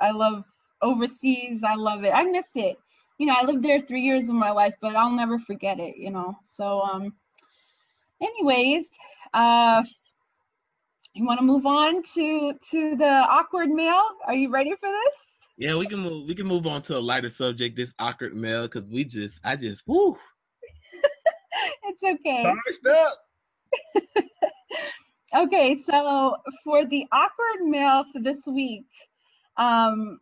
[0.00, 0.44] I love
[0.80, 1.64] overseas.
[1.64, 2.12] I love it.
[2.14, 2.78] I miss it.
[3.18, 5.96] You know, I lived there three years of my life, but I'll never forget it,
[5.96, 6.36] you know.
[6.44, 7.14] So um
[8.22, 8.88] anyways,
[9.34, 9.82] uh
[11.14, 14.02] you want to move on to to the awkward mail?
[14.26, 15.38] Are you ready for this?
[15.58, 16.28] Yeah, we can move.
[16.28, 17.74] We can move on to a lighter subject.
[17.76, 20.16] This awkward mail, because we just, I just, whoo.
[21.84, 22.44] it's okay.
[22.44, 23.18] Charged up.
[25.36, 28.86] okay, so for the awkward mail for this week,
[29.56, 30.20] um,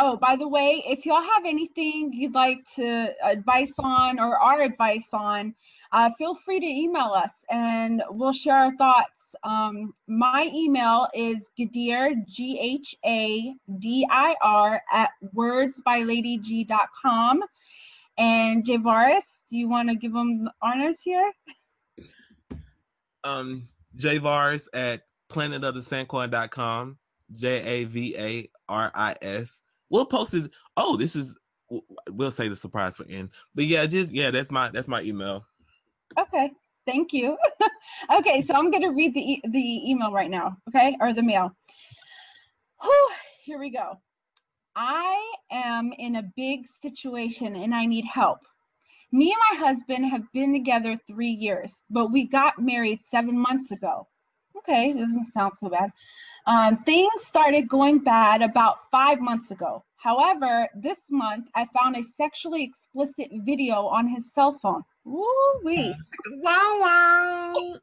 [0.00, 4.62] oh, by the way, if y'all have anything you'd like to advice on or our
[4.62, 5.54] advice on,
[5.92, 9.34] uh, feel free to email us and we'll share our thoughts.
[9.44, 17.42] Um, my email is Ghadir, G H A D I R, at wordsbyladyg.com.
[18.16, 21.30] And Javaris, do you want to give them honors here?
[23.22, 23.64] Um,
[23.96, 26.96] Javaris at planetofthesanquon.com,
[27.34, 29.60] J A V A R I S.
[29.90, 30.50] We'll post it.
[30.76, 31.36] Oh, this is
[32.08, 33.30] we'll say the surprise for end.
[33.54, 35.44] But yeah, just yeah, that's my that's my email.
[36.18, 36.50] Okay,
[36.86, 37.36] thank you.
[38.14, 40.56] okay, so I'm gonna read the e- the email right now.
[40.68, 41.54] Okay, or the mail.
[42.82, 43.10] Whew,
[43.44, 43.98] here we go.
[44.76, 48.38] I am in a big situation and I need help.
[49.12, 53.72] Me and my husband have been together three years, but we got married seven months
[53.72, 54.06] ago.
[54.56, 55.90] Okay, doesn't sound so bad.
[56.46, 59.84] Um, things started going bad about five months ago.
[59.96, 64.82] However, this month I found a sexually explicit video on his cell phone.
[65.04, 65.26] Woo
[65.62, 65.94] wee.
[66.42, 67.74] Wow wow.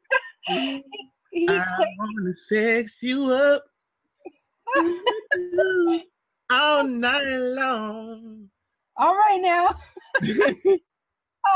[0.46, 0.84] he,
[1.30, 3.64] he I wanna sex you up
[6.50, 8.48] all night long.
[8.96, 9.78] All right now.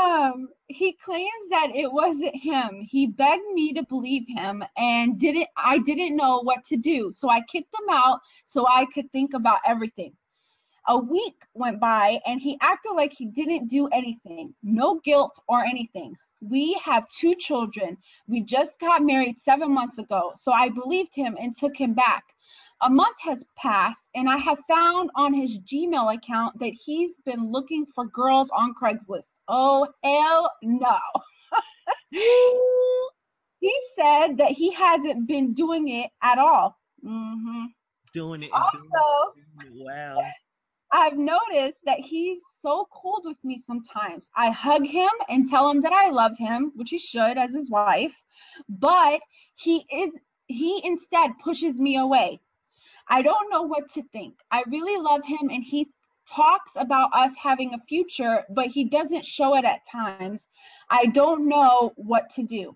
[0.01, 2.87] um, he claims that it wasn't him.
[2.89, 7.11] He begged me to believe him and didn't I didn't know what to do.
[7.11, 10.13] So I kicked him out so I could think about everything.
[10.87, 14.53] A week went by and he acted like he didn't do anything.
[14.63, 16.15] No guilt or anything.
[16.41, 17.97] We have two children.
[18.27, 20.33] We just got married 7 months ago.
[20.35, 22.23] So I believed him and took him back.
[22.81, 27.51] A month has passed, and I have found on his Gmail account that he's been
[27.51, 29.31] looking for girls on Craigslist.
[29.47, 30.97] Oh, hell no.
[33.59, 36.77] he said that he hasn't been doing it at all.
[37.05, 37.65] Mm-hmm.
[38.13, 38.51] Doing it.
[38.51, 39.85] Also, doing it.
[39.85, 40.17] wow.
[40.91, 44.29] I've noticed that he's so cold with me sometimes.
[44.35, 47.69] I hug him and tell him that I love him, which he should as his
[47.69, 48.21] wife,
[48.69, 49.21] but
[49.55, 50.13] he is
[50.47, 52.39] he instead pushes me away.
[53.07, 54.35] I don't know what to think.
[54.51, 55.89] I really love him and he
[56.27, 60.47] talks about us having a future, but he doesn't show it at times.
[60.89, 62.75] I don't know what to do.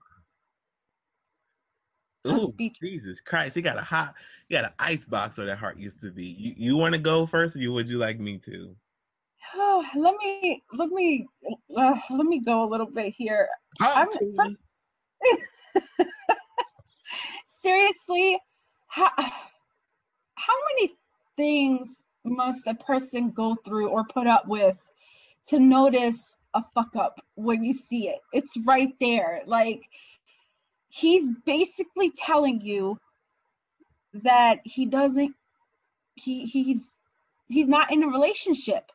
[2.25, 3.55] Oh, Jesus Christ.
[3.55, 4.15] He got a hot,
[4.49, 6.25] he got an ice box where that heart used to be.
[6.25, 8.75] You you want to go first or you would you like me to?
[9.55, 11.25] Oh, let me let me
[11.77, 13.47] uh, let me go a little bit here.
[13.81, 14.07] Oh,
[17.45, 18.39] seriously,
[18.87, 19.09] how
[20.47, 20.95] how many
[21.35, 24.77] things must a person go through or put up with
[25.47, 28.19] to notice a fuck up when you see it?
[28.33, 29.41] It's right there.
[29.45, 29.81] Like
[30.89, 32.97] he's basically telling you
[34.13, 35.35] that he doesn't
[36.15, 36.95] he he's
[37.49, 38.91] he's not in a relationship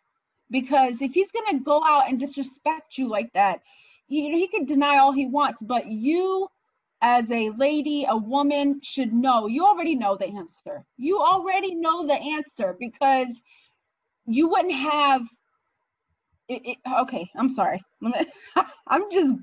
[0.51, 3.61] because if he's going to go out and disrespect you like that
[4.09, 6.49] you know he could deny all he wants but you
[7.03, 9.49] as a lady, a woman should know.
[9.49, 10.85] You already know the answer.
[10.97, 13.43] You already know the answer because
[14.25, 15.23] you wouldn't have.
[16.49, 17.85] It, it, okay, I'm sorry.
[18.87, 19.35] I'm just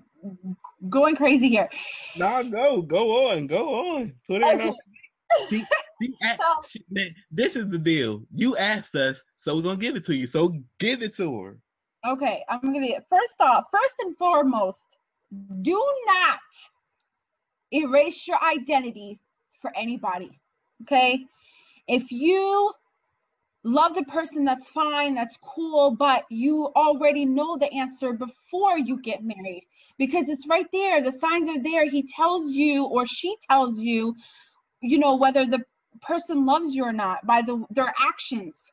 [0.90, 1.70] going crazy here.
[2.16, 4.14] No, go, go on, go on.
[4.28, 4.70] Put it okay.
[4.70, 4.76] on.
[5.50, 5.66] She,
[6.02, 8.24] she, so, she, this is the deal.
[8.34, 10.28] You asked us, so we're gonna give it to you.
[10.28, 11.58] So give it to her.
[12.08, 14.86] Okay, I'm gonna first off, first and foremost,
[15.62, 16.40] do not
[17.72, 19.20] erase your identity
[19.62, 20.32] for anybody.
[20.84, 21.26] Okay?
[21.88, 22.72] If you
[23.64, 29.02] love the person, that's fine, that's cool, but you already know the answer before you
[29.02, 29.66] get married
[29.98, 31.02] because it's right there.
[31.02, 31.90] The signs are there.
[31.90, 34.16] He tells you or she tells you,
[34.82, 35.60] you know, whether the
[36.02, 38.72] person loves you or not by the their actions.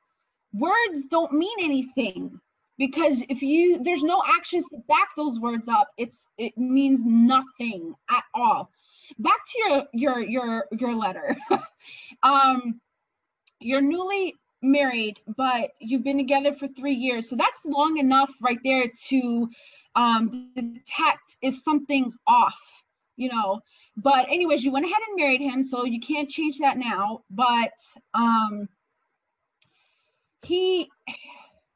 [0.52, 2.40] Words don't mean anything
[2.78, 7.94] because if you there's no actions to back those words up it's it means nothing
[8.10, 8.70] at all
[9.18, 11.36] back to your your your your letter.
[12.22, 12.80] Um
[13.60, 17.28] you're newly married but you've been together for three years.
[17.28, 19.48] So that's long enough right there to
[19.94, 22.60] um detect if something's off
[23.16, 23.60] you know.
[23.96, 27.22] But anyways you went ahead and married him so you can't change that now.
[27.30, 27.72] But
[28.14, 28.68] um
[30.42, 30.88] he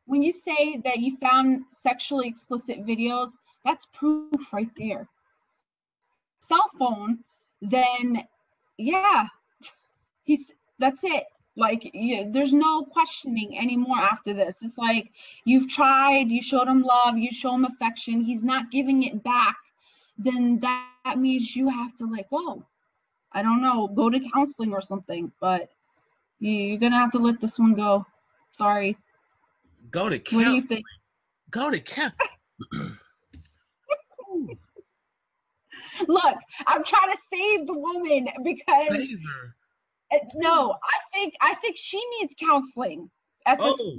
[0.06, 3.30] when you say that you found sexually explicit videos,
[3.64, 5.08] that's proof right there.
[6.50, 7.20] Cell phone,
[7.62, 8.26] then
[8.76, 9.26] yeah,
[10.24, 11.24] he's that's it.
[11.56, 14.56] Like you, there's no questioning anymore after this.
[14.62, 15.12] It's like
[15.44, 18.22] you've tried, you showed him love, you show him affection.
[18.22, 19.56] He's not giving it back.
[20.18, 22.64] Then that, that means you have to let go.
[23.32, 25.70] I don't know, go to counseling or something, but
[26.40, 28.04] you, you're gonna have to let this one go.
[28.52, 28.96] Sorry.
[29.90, 30.44] Go to camp.
[30.44, 30.84] What do you think?
[31.50, 32.14] Go to camp.
[36.08, 36.36] Look,
[36.66, 39.54] I'm trying to save the woman because save her.
[40.12, 43.10] Uh, no, I think I think she needs counseling.
[43.46, 43.96] At this, oh.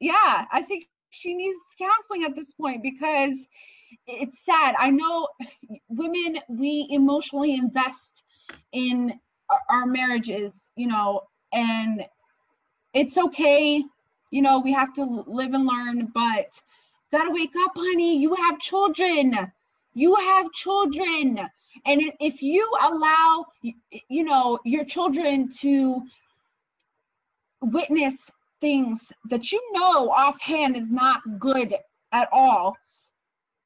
[0.00, 3.34] yeah, I think she needs counseling at this point because
[4.06, 4.74] it's sad.
[4.78, 5.28] I know
[5.88, 8.24] women we emotionally invest
[8.72, 9.18] in
[9.50, 11.22] our, our marriages, you know,
[11.52, 12.04] and
[12.94, 13.84] it's okay
[14.32, 16.60] you know, we have to live and learn, but
[17.12, 18.16] gotta wake up, honey.
[18.16, 19.52] You have children.
[19.94, 21.38] You have children.
[21.86, 26.02] And if you allow, you know, your children to
[27.60, 31.74] witness things that you know offhand is not good
[32.12, 32.76] at all,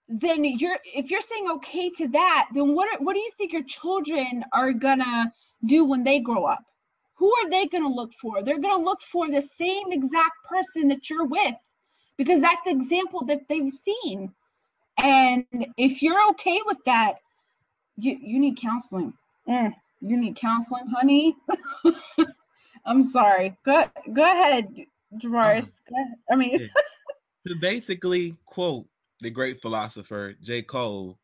[0.09, 3.65] then you're if you're saying okay to that, then what what do you think your
[3.65, 5.33] children are gonna
[5.67, 6.63] do when they grow up?
[7.17, 8.43] who are they to look for?
[8.43, 11.55] They're to look for the same exact person that you're with
[12.17, 14.33] because that's the example that they've seen.
[14.99, 15.45] And
[15.77, 17.17] if you're okay with that,
[17.97, 19.13] you, you need counseling.
[19.49, 21.37] Mm, you need counseling, honey.
[22.87, 23.57] I'm sorry.
[23.65, 24.69] Go, go ahead,
[25.19, 25.83] Javaris.
[25.97, 26.67] Um, I mean, yeah.
[27.47, 28.87] to basically quote
[29.21, 30.63] the great philosopher J.
[30.63, 31.19] Cole.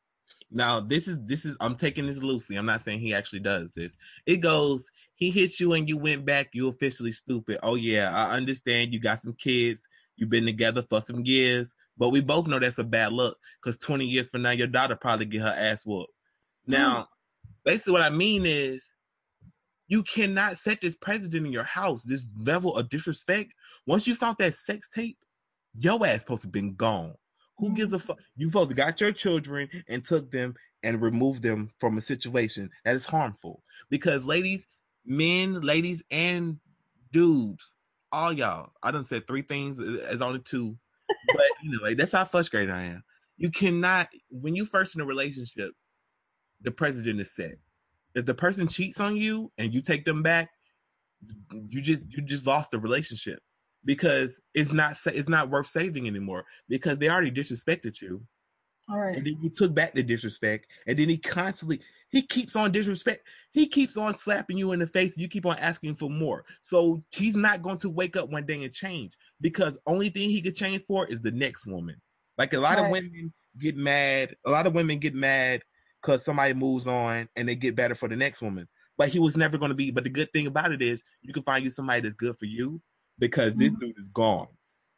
[0.51, 2.57] Now, this is this is I'm taking this loosely.
[2.57, 3.97] I'm not saying he actually does this.
[4.27, 7.59] It goes, he hits you and you went back, you officially stupid.
[7.63, 12.11] Oh yeah, I understand you got some kids, you've been together for some years, but
[12.11, 15.27] we both know that's a bad look because 20 years from now, your daughter probably
[15.27, 16.13] get her ass whooped.
[16.67, 17.07] Now, mm.
[17.65, 18.95] basically what I mean is
[19.89, 23.53] you cannot set this president in your house, this level of disrespect.
[23.87, 25.19] Once you found that sex tape,
[25.75, 27.15] your ass supposed to been gone.
[27.59, 28.19] Who gives a fuck?
[28.37, 32.71] You supposed to got your children and took them and removed them from a situation
[32.85, 33.63] that is harmful.
[33.91, 34.67] Because ladies,
[35.05, 36.59] men, ladies, and
[37.13, 37.75] dudes,
[38.13, 38.71] all y'all.
[38.83, 40.77] I done said three things uh, as only two,
[41.09, 43.03] but you know, like that's how frustrated I am.
[43.37, 45.73] You cannot when you first in a relationship,
[46.61, 47.57] the president is set.
[48.15, 50.51] If the person cheats on you and you take them back,
[51.69, 53.41] you just you just lost the relationship
[53.85, 58.23] because it's not it's not worth saving anymore because they already disrespected you.
[58.91, 59.17] All right.
[59.17, 61.81] And then you took back the disrespect, and then he constantly
[62.13, 63.27] he keeps on disrespect.
[63.53, 65.15] He keeps on slapping you in the face.
[65.15, 66.45] And You keep on asking for more.
[66.61, 70.43] So he's not going to wake up one day and change because only thing he
[70.43, 71.97] could change for is the next woman.
[72.37, 72.85] Like a lot right.
[72.85, 74.37] of women get mad.
[74.47, 75.63] A lot of women get mad
[76.03, 78.69] because somebody moves on and they get better for the next woman.
[78.99, 79.91] But he was never going to be.
[79.91, 82.45] But the good thing about it is you can find you somebody that's good for
[82.45, 82.81] you
[83.19, 83.63] because mm-hmm.
[83.63, 84.49] this dude is gone.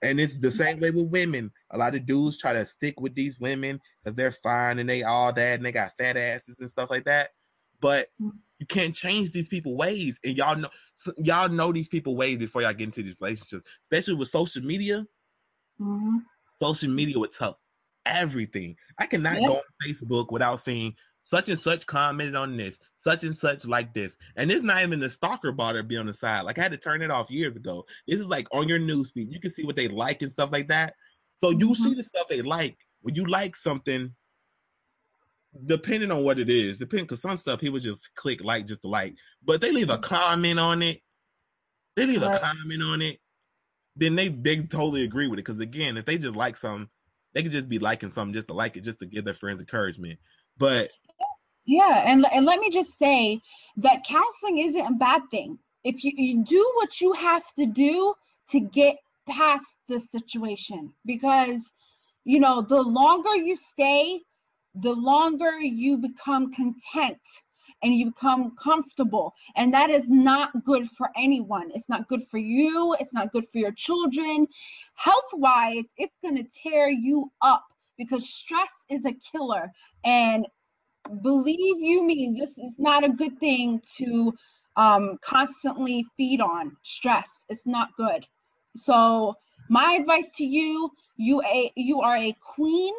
[0.05, 1.51] And it's the same way with women.
[1.71, 5.03] A lot of dudes try to stick with these women because they're fine and they
[5.03, 7.31] all that and they got fat asses and stuff like that.
[7.81, 10.69] But you can't change these people ways, and y'all know
[11.19, 15.05] y'all know these people ways before y'all get into these relationships, especially with social media.
[15.81, 16.19] Mm-hmm.
[16.63, 17.59] Social media would tell
[18.07, 18.77] everything.
[18.99, 20.95] I cannot go on Facebook without seeing
[21.25, 24.17] such and such commented on this, such and such like this.
[24.37, 26.43] And it's not even the stalker bother be on the side.
[26.43, 27.87] Like I had to turn it off years ago.
[28.07, 29.33] This is like on your newsfeed.
[29.33, 30.95] You can see what they like and stuff like that.
[31.39, 31.83] So you mm-hmm.
[31.83, 32.77] see the stuff they like.
[33.01, 34.15] When you like something,
[35.67, 38.89] depending on what it is, depending because some stuff people just click like just to
[38.89, 41.01] like, but they leave a comment on it.
[41.97, 42.35] They leave right.
[42.35, 43.19] a comment on it,
[43.97, 45.45] then they they totally agree with it.
[45.45, 46.89] Because again, if they just like something,
[47.33, 49.61] they could just be liking something just to like it, just to give their friends
[49.61, 50.19] encouragement.
[50.59, 50.91] But
[51.67, 53.41] yeah, and and let me just say
[53.77, 55.59] that counseling isn't a bad thing.
[55.85, 58.15] If you, you do what you have to do
[58.51, 58.97] to get
[59.29, 61.73] past the situation, because
[62.25, 64.21] you know the longer you stay
[64.77, 67.21] the longer you become content
[67.83, 69.35] and you become comfortable.
[69.57, 71.71] And that is not good for anyone.
[71.75, 72.97] It's not good for you.
[72.99, 74.47] It's not good for your children.
[74.95, 77.65] Health wise, it's going to tear you up
[77.99, 79.71] because stress is a killer.
[80.05, 80.47] And
[81.23, 84.35] believe you me, this is not a good thing to
[84.77, 87.45] um, constantly feed on stress.
[87.49, 88.27] It's not good.
[88.77, 89.35] So,
[89.69, 92.93] my advice to you you a you are a queen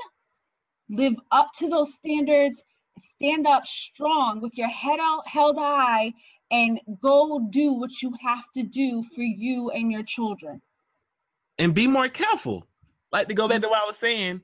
[0.89, 2.63] live up to those standards,
[3.15, 6.13] stand up strong with your head out, held high,
[6.51, 10.61] and go do what you have to do for you and your children.
[11.57, 12.67] And be more careful.
[13.11, 14.41] Like to go back to what I was saying,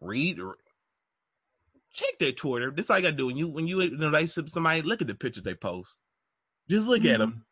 [0.00, 0.38] read,
[1.92, 2.70] check their Twitter.
[2.70, 4.82] This all you gotta do when you when you in a relationship with somebody.
[4.82, 5.98] Look at the pictures they post.
[6.68, 7.12] Just look mm-hmm.
[7.12, 7.44] at them.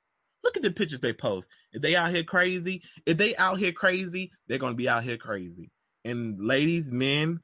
[0.42, 1.50] Look at the pictures they post.
[1.72, 5.18] If they out here crazy, if they out here crazy, they're gonna be out here
[5.18, 5.70] crazy.
[6.04, 7.40] And ladies, men,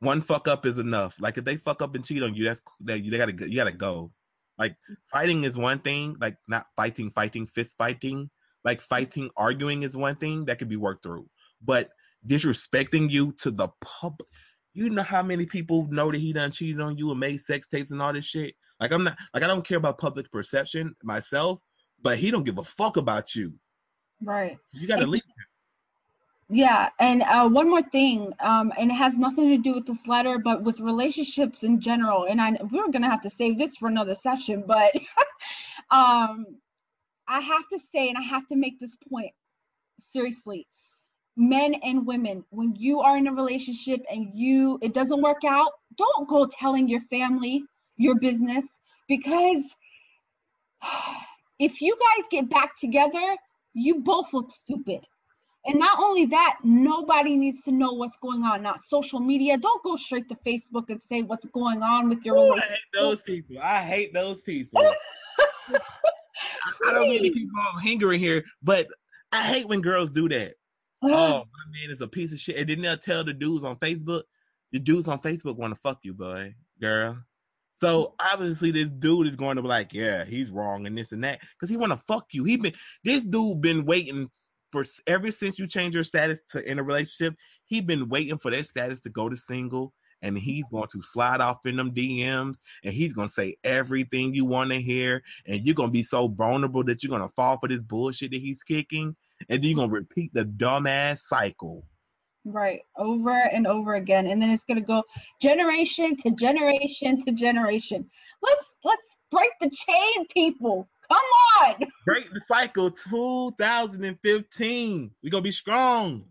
[0.00, 1.20] one fuck up is enough.
[1.20, 3.72] Like if they fuck up and cheat on you, that's that you gotta you gotta
[3.72, 4.12] go.
[4.58, 4.76] Like
[5.10, 8.30] fighting is one thing, like not fighting, fighting, fist fighting.
[8.64, 11.28] Like fighting, arguing is one thing that can be worked through.
[11.62, 11.90] But
[12.26, 14.28] disrespecting you to the public,
[14.78, 17.66] you know how many people know that he done cheated on you and made sex
[17.66, 18.54] tapes and all this shit.
[18.78, 21.60] Like I'm not like I don't care about public perception myself,
[22.00, 23.54] but he don't give a fuck about you.
[24.22, 24.56] Right.
[24.72, 25.22] You gotta leave.
[26.50, 30.06] Yeah, and uh, one more thing, um, and it has nothing to do with this
[30.06, 32.24] letter, but with relationships in general.
[32.24, 34.94] And I we are gonna have to save this for another session, but
[35.90, 36.46] um,
[37.26, 39.32] I have to say, and I have to make this point
[39.98, 40.68] seriously,
[41.38, 45.72] men and women, when you are in a relationship and you it doesn't work out,
[45.96, 47.64] don't go telling your family
[47.96, 48.78] your business
[49.08, 49.76] because
[51.58, 53.36] if you guys get back together,
[53.74, 55.00] you both look stupid
[55.68, 58.62] and not only that, nobody needs to know what's going on.
[58.62, 59.58] Not social media.
[59.58, 62.78] Don't go straight to Facebook and say what's going on with your Ooh, I hate
[62.94, 63.56] those people.
[63.60, 64.80] I hate those people.
[65.68, 65.78] I,
[66.88, 68.86] I don't mean to keep on hangering here, but
[69.32, 70.54] I hate when girls do that.
[71.02, 72.56] Oh, oh, my man is a piece of shit.
[72.56, 74.22] And then they'll tell the dudes on Facebook,
[74.72, 77.18] the dudes on Facebook want to fuck you, boy, girl.
[77.74, 81.22] So obviously this dude is going to be like, yeah, he's wrong and this and
[81.22, 82.42] that because he want to fuck you.
[82.42, 82.74] He been
[83.04, 84.28] this dude been waiting
[84.72, 87.36] for ever since you changed your status to in a relationship,
[87.66, 89.92] he been waiting for that status to go to single,
[90.22, 94.44] and he's going to slide off in them DMs, and he's gonna say everything you
[94.44, 97.82] want to hear, and you're gonna be so vulnerable that you're gonna fall for this
[97.82, 99.16] bullshit that he's kicking,
[99.48, 101.84] and then you're gonna repeat the dumbass cycle.
[102.44, 105.02] Right, over and over again, and then it's gonna go
[105.40, 108.08] generation to generation to generation.
[108.42, 110.88] Let's let's break the chain, people.
[111.10, 111.20] Come
[111.62, 111.74] on.
[112.06, 115.10] Break the cycle 2015.
[115.22, 116.24] We're gonna be strong.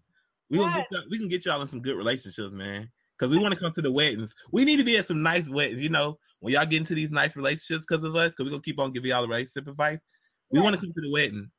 [0.49, 0.85] We yes.
[0.91, 2.89] get we can get y'all in some good relationships, man.
[3.19, 4.35] Cause we want to come to the weddings.
[4.51, 7.11] We need to be at some nice weddings, you know, when y'all get into these
[7.11, 10.05] nice relationships because of us, because we're gonna keep on giving y'all the relationship advice.
[10.51, 11.49] We want to come to the wedding.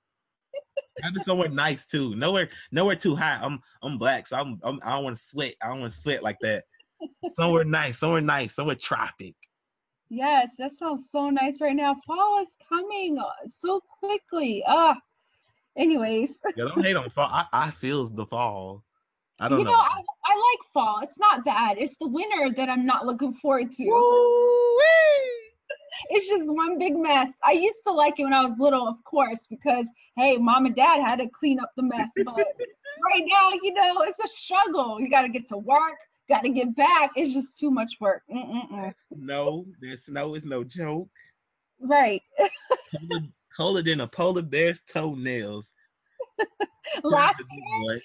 [1.02, 2.14] Have it somewhere nice too.
[2.16, 3.40] Nowhere, nowhere too hot.
[3.42, 5.54] I'm I'm black, so I'm, I'm I don't want to sweat.
[5.62, 6.64] I don't want to sweat like that.
[7.36, 9.34] somewhere nice, somewhere nice, somewhere tropic.
[10.10, 11.94] Yes, that sounds so nice right now.
[12.06, 14.62] Fall is coming uh, so quickly.
[14.66, 14.96] Ah,
[15.76, 16.38] anyways.
[16.56, 17.28] yeah, don't hate on fall.
[17.30, 18.84] I, I feel the fall.
[19.40, 19.72] I don't you know.
[19.72, 19.78] know.
[19.78, 21.00] I, I like fall.
[21.02, 21.78] It's not bad.
[21.78, 23.84] It's the winter that I'm not looking forward to.
[23.84, 25.47] Woo-wee!
[26.10, 27.32] It's just one big mess.
[27.44, 30.76] I used to like it when I was little, of course, because hey, mom and
[30.76, 32.10] dad had to clean up the mess.
[32.24, 35.00] But right now, you know, it's a struggle.
[35.00, 35.96] You got to get to work
[36.28, 37.12] got to get back.
[37.16, 38.22] It's just too much work.
[38.30, 38.92] Mm-mm-mm.
[39.10, 41.08] No, this snow is no joke.
[41.80, 42.22] Right.
[42.38, 43.26] colder,
[43.56, 45.72] colder than a polar bear's toenails.
[47.02, 48.00] last year,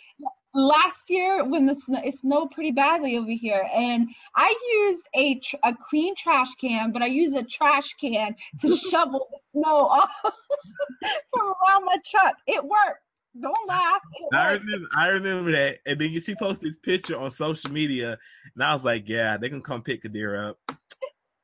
[0.54, 4.56] last year when the snow it snowed pretty badly over here, and I
[4.86, 9.28] used a tr- a clean trash can, but I used a trash can to shovel
[9.32, 12.36] the snow off from around my truck.
[12.48, 13.00] It worked.
[13.42, 14.02] Don't laugh.
[14.32, 15.80] I remember, I remember that.
[15.88, 18.20] And then she posted this picture on social media,
[18.54, 20.60] and I was like, yeah, they can come pick Ghadir up.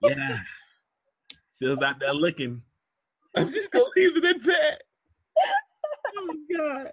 [0.01, 0.39] Yeah.
[1.59, 2.61] She was out there looking.
[3.35, 4.81] I'm just gonna leave it at that.
[6.17, 6.91] Oh my god.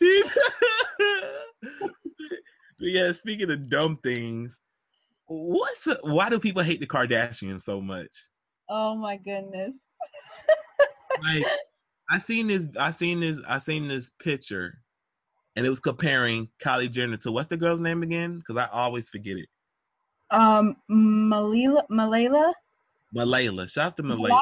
[2.80, 4.60] yeah, speaking of dumb things,
[5.26, 8.10] what's why do people hate the Kardashians so much?
[8.68, 9.76] Oh my goodness.
[11.22, 11.44] like
[12.10, 14.78] I seen this I seen this I seen this picture
[15.56, 18.38] and it was comparing Kylie Jenner to what's the girl's name again?
[18.38, 19.48] Because I always forget it.
[20.30, 22.52] Um Malila Malayla?
[23.14, 23.70] Malayla.
[23.70, 24.40] Shout out to Malayla.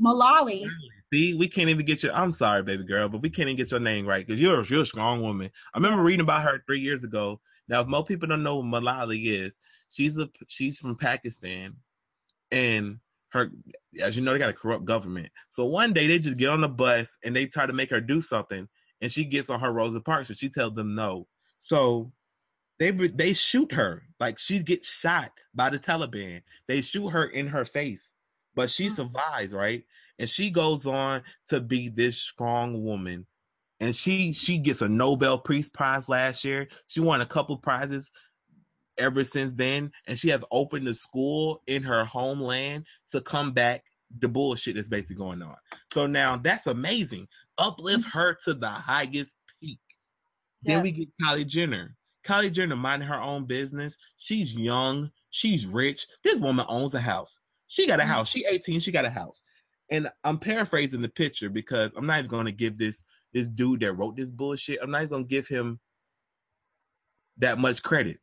[0.00, 0.64] Malali.
[1.12, 2.12] See, we can't even get your.
[2.14, 4.82] I'm sorry, baby girl, but we can't even get your name right because you're you're
[4.82, 5.50] a strong woman.
[5.74, 7.40] I remember reading about her three years ago.
[7.68, 9.58] Now, if most people don't know what Malali is,
[9.90, 11.76] she's a she's from Pakistan,
[12.50, 12.98] and
[13.32, 13.50] her,
[14.00, 15.28] as you know, they got a corrupt government.
[15.50, 18.00] So one day they just get on the bus and they try to make her
[18.00, 18.66] do something,
[19.02, 21.28] and she gets on her Rosa Parks, and she tells them no.
[21.58, 22.10] So
[22.78, 26.40] they they shoot her like she gets shot by the Taliban.
[26.68, 28.12] They shoot her in her face,
[28.54, 28.92] but she mm.
[28.92, 29.84] survives, right?
[30.18, 33.26] And she goes on to be this strong woman.
[33.80, 36.68] And she she gets a nobel peace prize last year.
[36.86, 38.12] She won a couple prizes
[38.96, 39.90] ever since then.
[40.06, 43.82] And she has opened a school in her homeland to come back.
[44.20, 45.56] The bullshit that's basically going on.
[45.90, 47.28] So now that's amazing.
[47.56, 49.80] Uplift her to the highest peak.
[50.62, 50.74] Yes.
[50.74, 51.96] then we get kylie jenner.
[52.24, 53.96] Kylie jenner minding her own business.
[54.18, 55.10] She's young.
[55.30, 56.06] She's rich.
[56.22, 57.40] This woman owns a house.
[57.68, 58.12] She got a mm-hmm.
[58.12, 58.28] house.
[58.28, 59.40] She 18 she got a house
[59.92, 63.80] and I'm paraphrasing the picture because I'm not even going to give this this dude
[63.80, 64.78] that wrote this bullshit.
[64.82, 65.78] I'm not even going to give him
[67.38, 68.18] that much credit.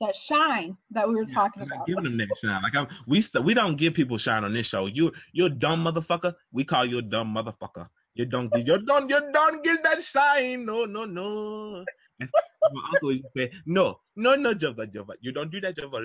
[0.00, 1.86] That shine that we were talking I'm about.
[1.88, 2.62] Giving him that shine.
[2.62, 4.86] Like I'm, we st- we don't give people shine on this show.
[4.86, 6.34] You you're a dumb motherfucker.
[6.52, 7.88] We call you a dumb motherfucker.
[8.14, 10.64] You don't you don't you don't get that shine.
[10.64, 11.84] No no no.
[12.20, 15.14] My uncle used to say, no no no Java Java.
[15.20, 15.96] You don't do that Java.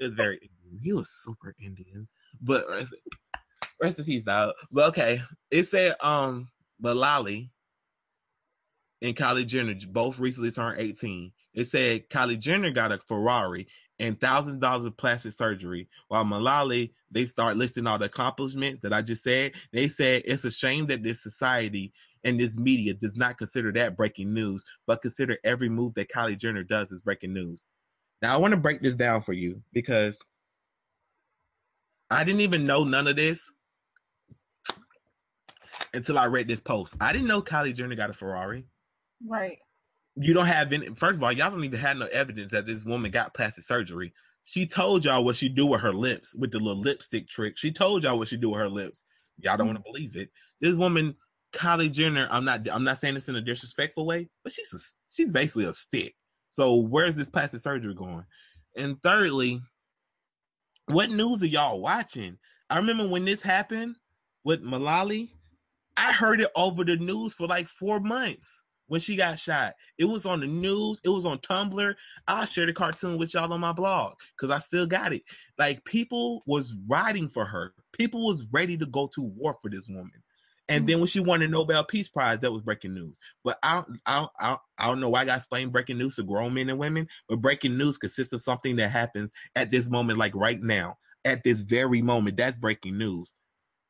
[0.00, 0.80] It was very Indian.
[0.82, 2.08] He was super Indian,
[2.40, 2.84] but uh,
[3.80, 4.54] Rest in peace, dog.
[4.70, 6.48] But okay, it said um
[6.82, 7.50] Malali
[9.02, 11.32] and Kylie Jenner both recently turned 18.
[11.54, 13.66] It said Kylie Jenner got a Ferrari
[13.98, 18.92] and thousand dollars of plastic surgery, while Malali they start listing all the accomplishments that
[18.92, 19.52] I just said.
[19.72, 23.96] They said it's a shame that this society and this media does not consider that
[23.96, 27.66] breaking news, but consider every move that Kylie Jenner does as breaking news.
[28.20, 30.20] Now I want to break this down for you because
[32.10, 33.50] I didn't even know none of this
[35.94, 36.96] until I read this post.
[37.00, 38.64] I didn't know Kylie Jenner got a Ferrari.
[39.26, 39.58] Right.
[40.16, 40.88] You don't have any.
[40.94, 44.12] First of all, y'all don't even have no evidence that this woman got plastic surgery.
[44.44, 47.56] She told y'all what she do with her lips with the little lipstick trick.
[47.56, 49.04] She told y'all what she do with her lips.
[49.38, 50.30] Y'all don't want to believe it.
[50.60, 51.14] This woman,
[51.52, 52.28] Kylie Jenner.
[52.30, 52.68] I'm not.
[52.70, 54.78] I'm not saying this in a disrespectful way, but she's a,
[55.12, 56.14] she's basically a stick.
[56.48, 58.24] So where's this plastic surgery going?
[58.76, 59.60] And thirdly,
[60.86, 62.38] what news are y'all watching?
[62.68, 63.96] I remember when this happened
[64.44, 65.30] with Malali
[66.00, 69.74] I heard it over the news for like four months when she got shot.
[69.98, 70.98] It was on the news.
[71.04, 71.94] It was on Tumblr.
[72.26, 75.24] I'll share the cartoon with y'all on my blog because I still got it.
[75.58, 77.74] Like people was riding for her.
[77.92, 80.22] People was ready to go to war for this woman.
[80.70, 81.00] And then mm-hmm.
[81.00, 83.20] when she won the Nobel Peace Prize, that was breaking news.
[83.44, 85.98] But I don't, I don't, I don't, I don't know why I got explained breaking
[85.98, 87.08] news to grown men and women.
[87.28, 90.96] But breaking news consists of something that happens at this moment, like right now,
[91.26, 92.38] at this very moment.
[92.38, 93.34] That's breaking news.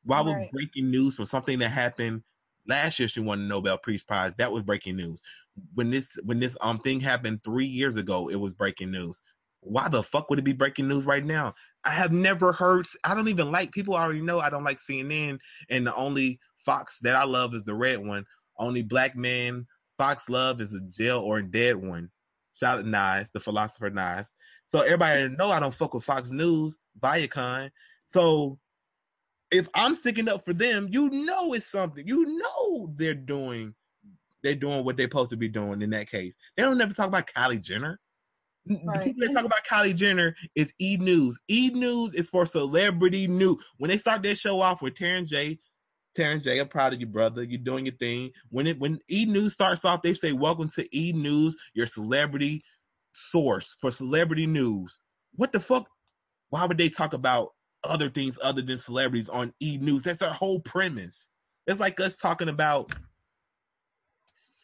[0.03, 0.25] Why right.
[0.25, 2.23] would breaking news from something that happened
[2.67, 3.07] last year?
[3.07, 4.35] She won the Nobel Peace Prize.
[4.37, 5.21] That was breaking news.
[5.73, 9.21] When this when this um thing happened three years ago, it was breaking news.
[9.61, 11.53] Why the fuck would it be breaking news right now?
[11.83, 12.87] I have never heard.
[13.03, 13.71] I don't even like.
[13.71, 15.39] People already know I don't like CNN,
[15.69, 18.25] and the only Fox that I love is the red one.
[18.57, 19.67] Only black man
[20.01, 22.09] Fox love is a jail or dead one.
[22.59, 24.33] Shout out Nas, the philosopher Nas.
[24.65, 27.69] So everybody know I don't fuck with Fox News, Viacom.
[28.07, 28.57] So
[29.51, 32.07] if I'm sticking up for them, you know it's something.
[32.07, 33.75] You know they're doing
[34.43, 36.35] they're doing what they're supposed to be doing in that case.
[36.55, 37.99] They don't never talk about Kylie Jenner.
[38.67, 38.99] Right.
[38.99, 41.39] The people that talk about Kylie Jenner is E News.
[41.47, 43.57] E News is for celebrity news.
[43.77, 45.59] When they start their show off with Terrence J,
[46.15, 47.43] Terrence J, I'm proud of you, brother.
[47.43, 48.31] You're doing your thing.
[48.49, 52.63] When it when E News starts off, they say, Welcome to E News, your celebrity
[53.13, 54.99] source for celebrity news.
[55.35, 55.87] What the fuck?
[56.49, 57.49] Why would they talk about
[57.83, 60.03] other things other than celebrities on E News.
[60.03, 61.31] That's our whole premise.
[61.67, 62.93] It's like us talking about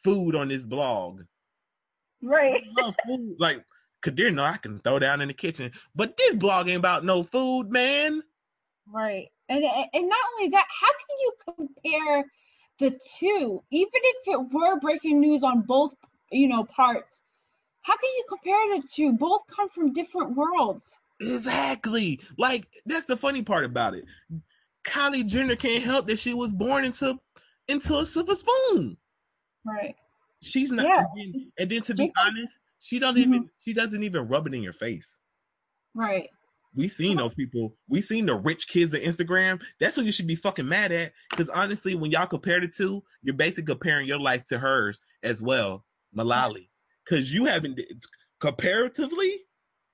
[0.04, 1.22] food on this blog.
[2.22, 2.64] Right.
[2.78, 3.36] Love food.
[3.40, 3.64] Like
[4.04, 7.24] Ghadir, no, I can throw down in the kitchen, but this blog ain't about no
[7.24, 8.22] food, man.
[8.92, 9.28] Right.
[9.50, 12.26] And and not only that, how can you compare
[12.80, 15.96] the two, even if it were breaking news on both,
[16.32, 17.22] you know, parts,
[17.82, 19.14] how can you compare the two?
[19.14, 21.00] Both come from different worlds.
[21.20, 22.20] Exactly.
[22.38, 24.06] Like that's the funny part about it.
[24.84, 27.20] Kylie Jenner can't help that she was born into
[27.68, 28.98] into a silver spoon.
[29.66, 29.96] Right.
[30.42, 30.86] She's not.
[30.86, 31.04] Yeah.
[31.16, 33.34] And, then, and then to be honest, she don't mm-hmm.
[33.34, 35.18] even she doesn't even rub it in your face.
[35.94, 36.30] Right.
[36.76, 37.76] We seen those people.
[37.90, 39.62] We seen the rich kids on Instagram.
[39.80, 41.12] That's what you should be fucking mad at.
[41.32, 45.42] Because honestly, when y'all compare the two, you're basically comparing your life to hers as
[45.42, 46.70] well, Malali.
[47.04, 47.80] Because you haven't
[48.40, 49.40] comparatively,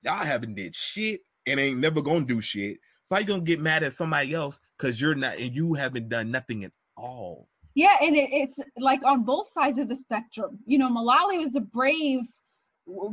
[0.04, 2.78] y'all haven't did shit and ain't never gonna do shit.
[3.04, 6.08] So how you gonna get mad at somebody else because you're not and you haven't
[6.08, 7.48] done nothing at all?
[7.74, 10.58] Yeah, and it, it's like on both sides of the spectrum.
[10.64, 12.22] You know, Mullally was a brave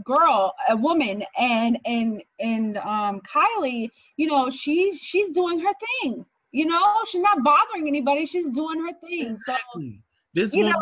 [0.03, 6.25] girl, a woman, and and and um, Kylie, you know, she's she's doing her thing.
[6.51, 8.25] You know, she's not bothering anybody.
[8.25, 9.31] She's doing her thing.
[9.31, 10.01] Exactly.
[10.01, 10.01] So
[10.33, 10.75] this woman,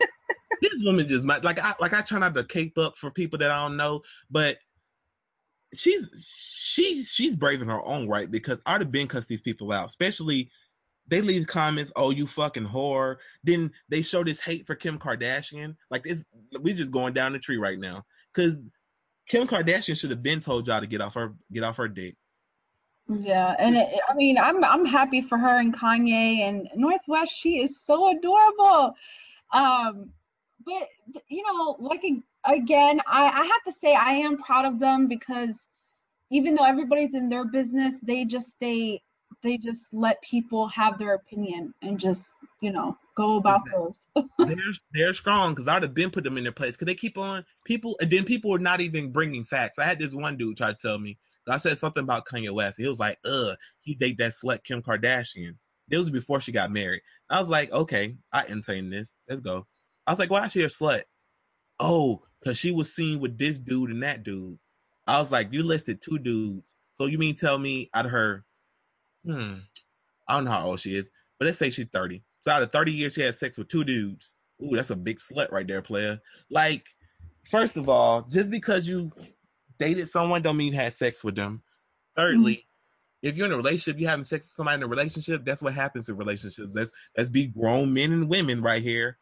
[0.62, 3.38] this woman just might like I like I try not to cape up for people
[3.40, 4.58] that I don't know, but
[5.74, 6.10] she's
[6.62, 9.86] she she's brave in her own right because I'd have been cussed these people out,
[9.86, 10.50] especially
[11.06, 13.16] they leave comments, oh you fucking whore.
[13.42, 15.76] Then they show this hate for Kim Kardashian.
[15.90, 16.24] Like this,
[16.60, 18.62] we just going down the tree right now because
[19.28, 22.16] Kim Kardashian should have been told y'all to get off her get off her dick.
[23.08, 27.32] Yeah, and it, I mean, I'm I'm happy for her and Kanye and North West.
[27.32, 28.94] She is so adorable.
[29.52, 30.10] Um,
[30.64, 30.88] but
[31.28, 32.04] you know, like
[32.44, 35.66] again, I, I have to say I am proud of them because
[36.30, 39.02] even though everybody's in their business, they just stay
[39.42, 42.28] they just let people have their opinion and just
[42.60, 44.08] you know go about those.
[44.38, 44.56] they're
[44.92, 47.44] they're strong because I'd have been put them in their place because they keep on
[47.64, 49.78] people and then people are not even bringing facts.
[49.78, 51.18] I had this one dude try to tell me
[51.48, 52.78] I said something about Kanye West.
[52.78, 55.56] He was like, "Uh, he date that slut Kim Kardashian."
[55.90, 57.02] It was before she got married.
[57.28, 59.14] I was like, "Okay, I entertain this.
[59.28, 59.66] Let's go."
[60.06, 61.02] I was like, "Why is she a slut?"
[61.78, 64.58] Oh, because she was seen with this dude and that dude.
[65.06, 68.44] I was like, "You listed two dudes, so you mean tell me out of her
[69.24, 69.54] hmm,
[70.28, 72.22] I don't know how old she is, but let's say she's 30.
[72.40, 74.36] So out of 30 years, she had sex with two dudes.
[74.62, 76.20] Ooh, that's a big slut right there, player.
[76.50, 76.86] Like,
[77.44, 79.10] first of all, just because you
[79.78, 81.62] dated someone don't mean you had sex with them.
[82.16, 83.28] Thirdly, mm-hmm.
[83.28, 85.74] if you're in a relationship, you're having sex with somebody in a relationship, that's what
[85.74, 86.74] happens in relationships.
[86.74, 89.18] Let's let's be grown men and women right here.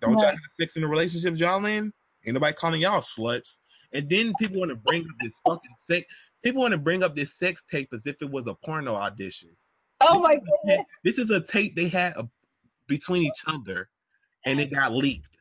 [0.00, 1.92] Don't y'all have sex in the relationships y'all in?
[2.24, 3.58] Ain't nobody calling y'all sluts.
[3.92, 6.06] And then people want to bring up this fucking sex.
[6.42, 9.50] People want to bring up this sex tape as if it was a porno audition.
[10.00, 10.84] Oh my god!
[11.04, 12.28] This is a tape they had a,
[12.88, 13.88] between each other,
[14.44, 15.31] and it got leaked.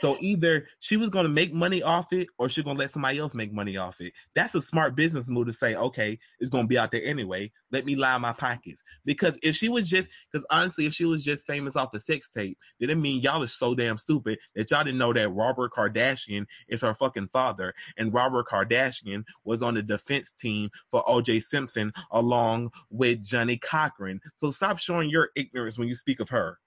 [0.00, 2.92] So either she was going to make money off it or she's going to let
[2.92, 4.12] somebody else make money off it.
[4.34, 7.50] That's a smart business move to say, okay, it's going to be out there anyway.
[7.72, 8.84] Let me line my pockets.
[9.04, 12.30] Because if she was just, because honestly, if she was just famous off the sex
[12.30, 15.72] tape, then it mean y'all is so damn stupid that y'all didn't know that Robert
[15.72, 17.74] Kardashian is her fucking father.
[17.96, 24.20] And Robert Kardashian was on the defense team for OJ Simpson along with Johnnie Cochran.
[24.36, 26.58] So stop showing your ignorance when you speak of her.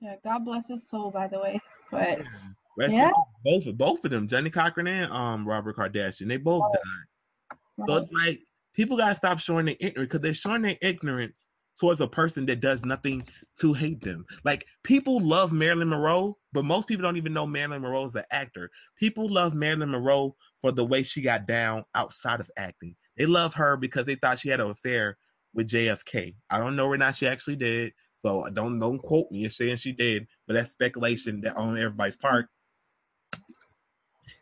[0.00, 1.60] Yeah, God bless his soul, by the way.
[1.90, 3.10] But yeah, yeah.
[3.44, 7.58] both of both of them, Johnnie Cochran and um Robert Kardashian, they both died.
[7.78, 7.88] Right.
[7.88, 8.40] So it's like
[8.74, 11.46] people gotta stop showing their ignorance because they're showing their ignorance
[11.80, 13.26] towards a person that does nothing
[13.60, 14.24] to hate them.
[14.44, 18.26] Like people love Marilyn Monroe, but most people don't even know Marilyn Monroe is the
[18.32, 18.70] actor.
[18.98, 22.96] People love Marilyn Monroe for the way she got down outside of acting.
[23.16, 25.16] They love her because they thought she had an affair
[25.54, 26.34] with JFK.
[26.50, 27.92] I don't know or not she actually did.
[28.26, 32.16] So don't don't quote me as saying she did, but that's speculation that on everybody's
[32.16, 32.48] part.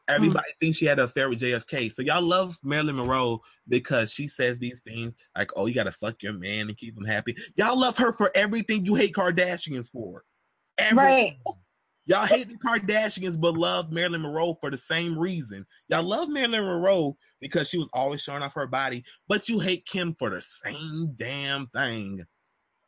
[0.09, 0.59] Everybody mm.
[0.59, 1.93] thinks she had an affair with JFK.
[1.93, 6.22] So y'all love Marilyn Monroe because she says these things like, "Oh, you gotta fuck
[6.22, 10.24] your man and keep him happy." Y'all love her for everything you hate Kardashians for.
[10.78, 10.97] Everything.
[10.97, 11.37] Right.
[12.07, 15.66] Y'all hate the Kardashians, but love Marilyn Monroe for the same reason.
[15.89, 19.85] Y'all love Marilyn Monroe because she was always showing off her body, but you hate
[19.85, 22.24] Kim for the same damn thing.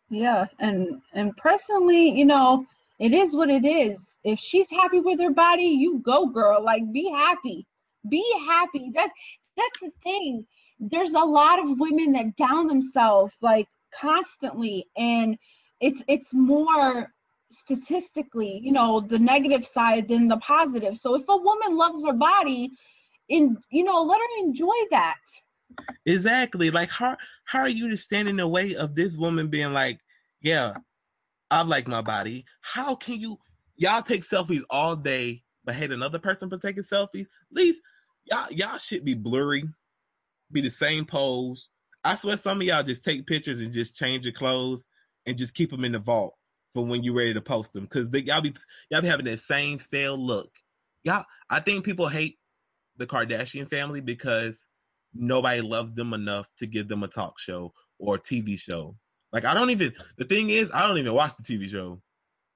[0.08, 2.66] Yeah, and and personally, you know,
[2.98, 4.18] it is what it is.
[4.24, 6.62] If she's happy with her body, you go, girl.
[6.62, 7.66] Like, be happy.
[8.08, 8.90] Be happy.
[8.94, 9.10] That
[9.56, 10.46] that's the thing.
[10.78, 15.36] There's a lot of women that down themselves like constantly, and
[15.80, 17.12] it's it's more
[17.50, 20.96] statistically, you know, the negative side than the positive.
[20.96, 22.70] So if a woman loves her body,
[23.28, 25.18] in you know, let her enjoy that.
[26.04, 26.70] Exactly.
[26.70, 30.00] Like how how are you to stand in the way of this woman being like,
[30.40, 30.74] yeah,
[31.50, 32.44] I like my body.
[32.60, 33.38] How can you
[33.76, 37.26] y'all take selfies all day but hate another person for taking selfies?
[37.26, 37.80] At least
[38.24, 39.64] y'all y'all should be blurry,
[40.50, 41.68] be the same pose.
[42.04, 44.86] I swear some of y'all just take pictures and just change your clothes
[45.26, 46.34] and just keep them in the vault
[46.72, 48.54] for when you're ready to post them because y'all be
[48.90, 50.50] y'all be having that same stale look.
[51.02, 52.38] Y'all, I think people hate
[52.96, 54.66] the Kardashian family because
[55.18, 58.96] nobody loves them enough to give them a talk show or a TV show.
[59.32, 59.92] Like I don't even.
[60.18, 62.00] The thing is, I don't even watch the TV show.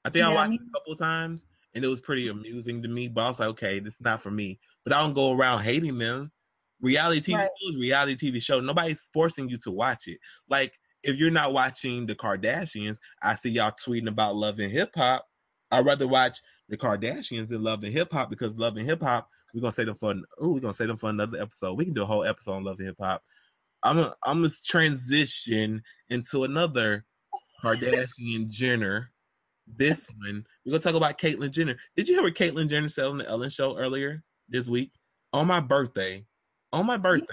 [0.05, 2.89] I think yeah, I watched it a couple times and it was pretty amusing to
[2.89, 3.09] me.
[3.09, 4.59] But I was like, okay, this is not for me.
[4.85, 6.33] But I don't go around hating them.
[6.81, 7.51] Reality TV right.
[7.61, 8.61] shows, reality TV show.
[8.61, 10.19] Nobody's forcing you to watch it.
[10.49, 14.91] Like if you're not watching the Kardashians, I see y'all tweeting about love and hip
[14.95, 15.27] hop.
[15.71, 16.39] I'd rather watch
[16.69, 19.85] the Kardashians than love and hip hop because love and hip hop, we're gonna say
[19.85, 21.75] them for oh, we're gonna say them for another episode.
[21.75, 23.23] We can do a whole episode on love and hip hop.
[23.83, 27.05] I'm a, I'm gonna transition into another
[27.63, 29.11] Kardashian Jenner.
[29.67, 31.77] This one, we're gonna talk about Caitlyn Jenner.
[31.97, 34.91] Did you hear what Caitlyn Jenner said on the Ellen Show earlier this week?
[35.33, 36.25] On my birthday,
[36.73, 37.27] on my birthday.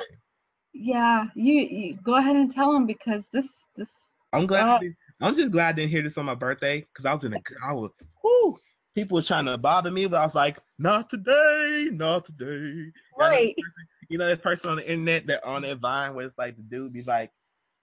[0.74, 3.90] Yeah, you, you go ahead and tell him because this this.
[4.34, 4.68] I'm glad.
[4.68, 4.80] Uh,
[5.20, 7.40] I'm just glad I didn't hear this on my birthday because I was in a.
[7.66, 7.90] I was.
[8.24, 8.58] Whoo,
[8.98, 12.92] people were trying to bother me, but I was like, not today, not today.
[13.18, 13.56] Right.
[14.10, 16.62] You know, that person on the internet that on that Vine where it's like the
[16.62, 17.30] dude be like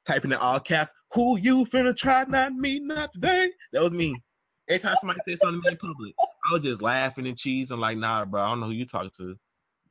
[0.06, 2.24] typing in all caps, "Who you finna try?
[2.24, 4.16] Not me, not today." That was me.
[4.66, 7.78] Every time somebody said something to me in public, I was just laughing and cheesing
[7.78, 9.36] like, "Nah, bro, I don't know who you talking to."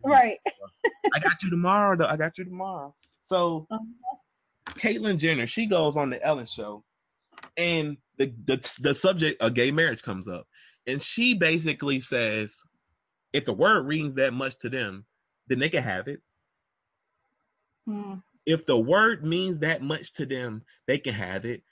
[0.03, 0.39] Right.
[1.13, 2.07] I got you tomorrow, though.
[2.07, 2.95] I got you tomorrow.
[3.27, 4.73] So, uh-huh.
[4.79, 6.83] Caitlyn Jenner, she goes on the Ellen Show,
[7.57, 10.47] and the, the the subject of gay marriage comes up,
[10.87, 12.61] and she basically says,
[13.31, 15.05] if the word means that much to them,
[15.47, 16.21] then they can have it.
[17.87, 18.15] Hmm.
[18.45, 21.63] If the word means that much to them, they can have it.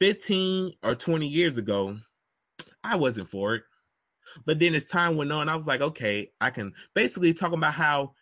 [0.00, 1.98] 15 or 20 years ago,
[2.82, 3.62] I wasn't for it.
[4.46, 7.74] But then as time went on, I was like, okay, I can basically talk about
[7.74, 8.14] how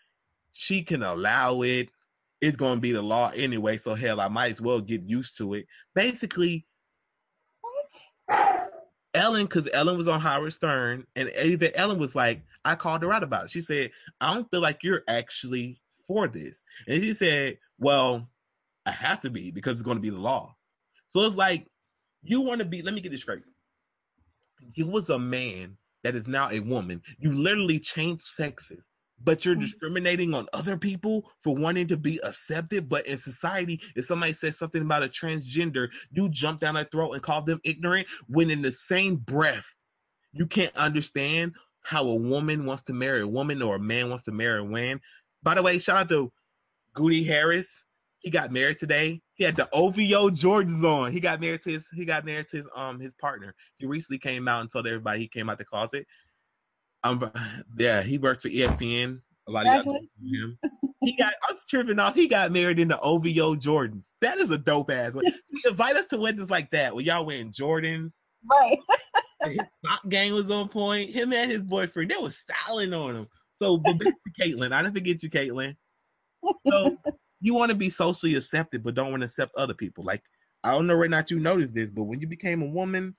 [0.53, 1.91] she can allow it.
[2.41, 3.77] It's going to be the law anyway.
[3.77, 5.67] So hell, I might as well get used to it.
[5.95, 6.67] Basically,
[9.19, 13.13] Ellen, because Ellen was on Howard Stern, and even Ellen was like, I called her
[13.13, 13.51] out about it.
[13.51, 13.91] She said,
[14.21, 16.65] I don't feel like you're actually for this.
[16.87, 18.29] And she said, Well,
[18.87, 20.55] I have to be because it's going to be the law.
[21.09, 21.67] So it's like,
[22.23, 23.43] you want to be, let me get this straight.
[24.75, 27.03] You was a man that is now a woman.
[27.19, 28.89] You literally changed sexes,
[29.23, 29.63] but you're mm-hmm.
[29.63, 32.89] discriminating on other people for wanting to be accepted.
[32.89, 37.13] But in society, if somebody says something about a transgender, you jump down their throat
[37.13, 39.75] and call them ignorant when in the same breath,
[40.33, 44.25] you can't understand how a woman wants to marry a woman or a man wants
[44.25, 45.01] to marry a man.
[45.43, 46.33] By the way, shout out to
[46.95, 47.85] Goody Harris.
[48.21, 49.23] He got married today.
[49.35, 51.13] He had the OVO Jordans on.
[51.13, 53.55] He got married to his he got married to his um his partner.
[53.79, 56.07] He recently came out and told everybody he came out the closet.
[57.05, 57.31] Um
[57.79, 59.21] yeah, he works for ESPN.
[59.47, 60.59] A lot of y'all him.
[61.01, 62.15] He got I was tripping off.
[62.15, 64.09] He got married in the OVO Jordans.
[64.21, 65.25] That is a dope ass one.
[65.47, 68.15] See, invite us to weddings like that where y'all wearing Jordans.
[68.49, 68.79] Right.
[69.45, 69.59] his
[70.09, 71.11] game was on point.
[71.11, 73.29] Him and his boyfriend, they was styling on him.
[73.55, 74.73] So but back to Caitlyn.
[74.73, 75.77] I didn't forget you, Caitlyn.
[76.69, 76.97] So
[77.41, 80.05] you want to be socially accepted, but don't want to accept other people.
[80.05, 80.23] Like
[80.65, 83.17] I don't know right now you noticed this, but when you became a woman,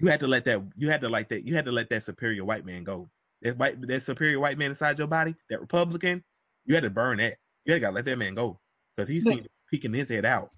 [0.00, 2.02] you had to let that you had to like that you had to let that
[2.02, 3.10] superior white man go.
[3.42, 6.24] That white that superior white man inside your body, that Republican,
[6.64, 7.36] you had to burn that.
[7.64, 8.60] You had to let that man go
[8.96, 10.50] because he's seen peeking his head out.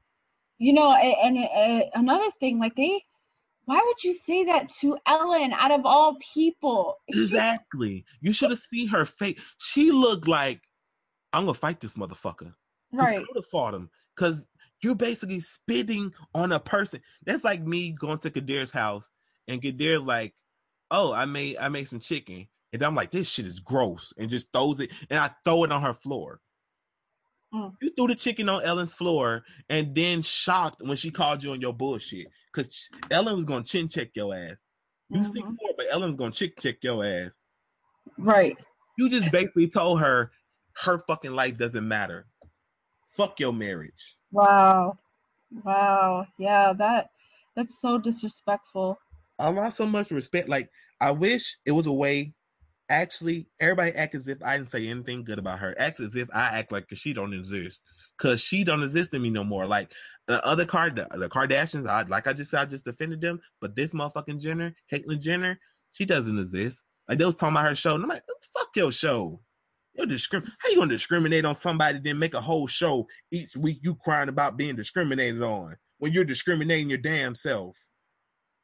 [0.59, 3.03] You know, and, and, and another thing, like they,
[3.65, 6.97] why would you say that to Ellen out of all people?
[7.09, 8.05] Exactly.
[8.21, 9.41] You should have seen her face.
[9.59, 10.61] She looked like
[11.33, 12.55] I'm gonna fight this motherfucker.
[12.93, 13.17] Right.
[13.17, 14.47] I would have fought him because
[14.83, 17.01] you're basically spitting on a person.
[17.25, 19.11] That's like me going to Ghadir's house
[19.53, 20.35] and Ghadir like,
[20.91, 22.49] oh, I made I made some chicken.
[22.73, 25.71] And I'm like, this shit is gross, and just throws it, and I throw it
[25.71, 26.41] on her floor.
[27.55, 27.75] Mm.
[27.83, 31.61] You threw the chicken on Ellen's floor, and then shocked when she called you on
[31.61, 34.55] your bullshit, because Ellen was gonna chin check your ass.
[35.11, 35.23] You mm-hmm.
[35.23, 37.41] six four, but Ellen's gonna chick check your ass.
[38.17, 38.57] Right.
[38.97, 40.31] You just basically told her
[40.85, 42.27] her fucking life doesn't matter.
[43.11, 44.17] Fuck your marriage.
[44.31, 44.97] Wow.
[45.63, 46.27] Wow.
[46.39, 47.11] Yeah, that
[47.55, 48.99] that's so disrespectful.
[49.39, 50.49] I lost so much respect.
[50.49, 50.71] Like,
[51.01, 52.35] I wish it was a way.
[52.89, 55.75] Actually, everybody act as if I didn't say anything good about her.
[55.79, 57.81] Act as if I act like she don't exist,
[58.19, 59.67] cause she don't exist to me no more.
[59.67, 59.93] Like
[60.27, 63.41] the other card, the Kardashians, I like I just said, I just defended them.
[63.61, 65.59] But this motherfucking Jenner, Caitlyn Jenner,
[65.91, 66.83] she doesn't exist.
[67.09, 69.41] Like they was talking about her show, and I'm like, fuck your show.
[69.95, 73.79] You're discrim- How you gonna discriminate on somebody then make a whole show each week
[73.83, 77.79] you crying about being discriminated on when you're discriminating your damn self?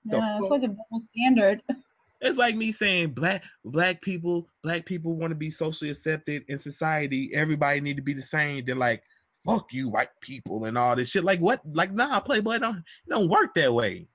[0.05, 1.63] Yeah, it's like a double standard.
[2.21, 6.59] It's like me saying black black people black people want to be socially accepted in
[6.59, 7.31] society.
[7.33, 8.65] Everybody need to be the same.
[8.65, 9.05] Then like
[9.47, 11.23] fuck you white people and all this shit.
[11.23, 11.61] Like what?
[11.65, 14.09] Like nah, Playboy don't don't work that way.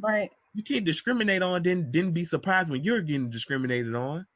[0.00, 0.30] Right.
[0.54, 4.26] You can't discriminate on, then then be surprised when you're getting discriminated on.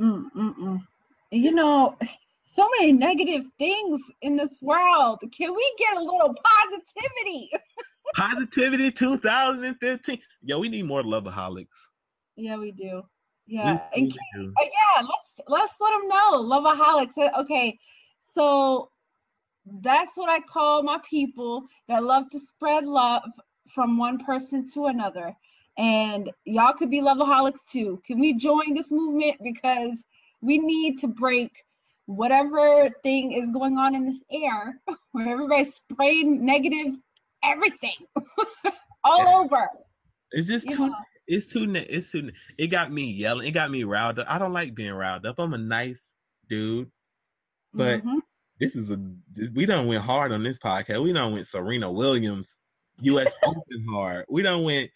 [0.00, 0.80] Mm-mm-mm.
[1.30, 1.96] You know,
[2.44, 5.20] so many negative things in this world.
[5.36, 7.50] Can we get a little positivity?
[8.14, 10.18] Positivity 2015.
[10.42, 11.66] Yo, we need more loveaholics.
[12.36, 13.02] Yeah, we do.
[13.46, 14.52] Yeah, we, and do.
[14.58, 17.18] Uh, yeah, let's let's let them know, loveaholics.
[17.18, 17.78] Uh, okay,
[18.20, 18.90] so
[19.82, 23.22] that's what I call my people that love to spread love
[23.68, 25.34] from one person to another.
[25.78, 28.00] And y'all could be loveaholics too.
[28.06, 30.04] Can we join this movement because
[30.40, 31.50] we need to break
[32.06, 34.80] whatever thing is going on in this air
[35.12, 36.96] where everybody's spraying negative
[37.44, 37.94] everything
[39.04, 39.36] all yeah.
[39.38, 39.68] over.
[40.32, 40.88] It's just you too.
[40.88, 40.94] Know.
[41.26, 41.72] It's too.
[41.74, 42.30] It's too.
[42.58, 43.46] It got me yelling.
[43.46, 44.26] It got me riled up.
[44.28, 45.38] I don't like being riled up.
[45.38, 46.14] I'm a nice
[46.48, 46.90] dude,
[47.72, 48.18] but mm-hmm.
[48.58, 49.00] this is a.
[49.32, 51.02] This, we don't went hard on this podcast.
[51.02, 52.56] We don't went Serena Williams,
[53.00, 53.32] U.S.
[53.44, 54.24] Open hard.
[54.28, 54.90] We don't went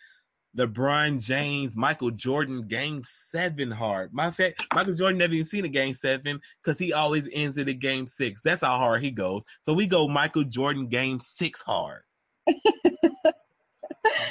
[0.57, 4.13] LeBron James, Michael Jordan, game seven hard.
[4.13, 7.69] My fact, Michael Jordan never even seen a game seven because he always ends it
[7.69, 8.41] at game six.
[8.43, 9.45] That's how hard he goes.
[9.65, 12.03] So we go Michael Jordan game six hard.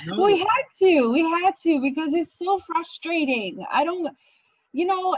[0.06, 0.24] No.
[0.24, 1.12] We had to.
[1.12, 3.66] We had to because it's so frustrating.
[3.72, 4.16] I don't,
[4.72, 5.18] you know,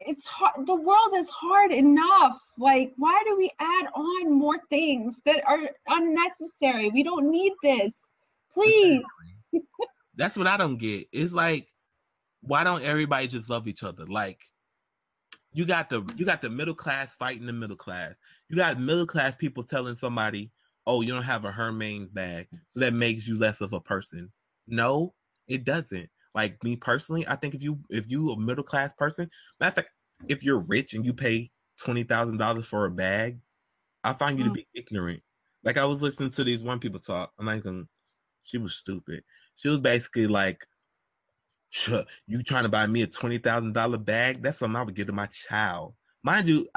[0.00, 0.66] it's hard.
[0.66, 2.40] The world is hard enough.
[2.58, 6.90] Like, why do we add on more things that are unnecessary?
[6.90, 7.92] We don't need this.
[8.52, 9.02] Please.
[10.16, 11.06] That's what I don't get.
[11.12, 11.68] It's like,
[12.42, 14.06] why don't everybody just love each other?
[14.06, 14.40] Like,
[15.52, 18.14] you got the you got the middle class fighting the middle class.
[18.48, 20.50] You got middle class people telling somebody,
[20.90, 24.32] "Oh, you don't have a Hermes bag, so that makes you less of a person."
[24.66, 25.14] No,
[25.46, 26.10] it doesn't.
[26.34, 29.30] Like me personally, I think if you if you a middle class person,
[29.60, 29.90] matter of fact,
[30.28, 33.38] if you're rich and you pay twenty thousand dollars for a bag,
[34.02, 34.48] I find you mm.
[34.48, 35.22] to be ignorant.
[35.62, 37.32] Like I was listening to these one people talk.
[37.38, 37.64] I'm like,
[38.42, 39.22] she was stupid.
[39.56, 40.66] She was basically like,
[42.26, 44.42] "You trying to buy me a twenty thousand dollar bag?
[44.42, 46.68] That's something I would give to my child." Mind you,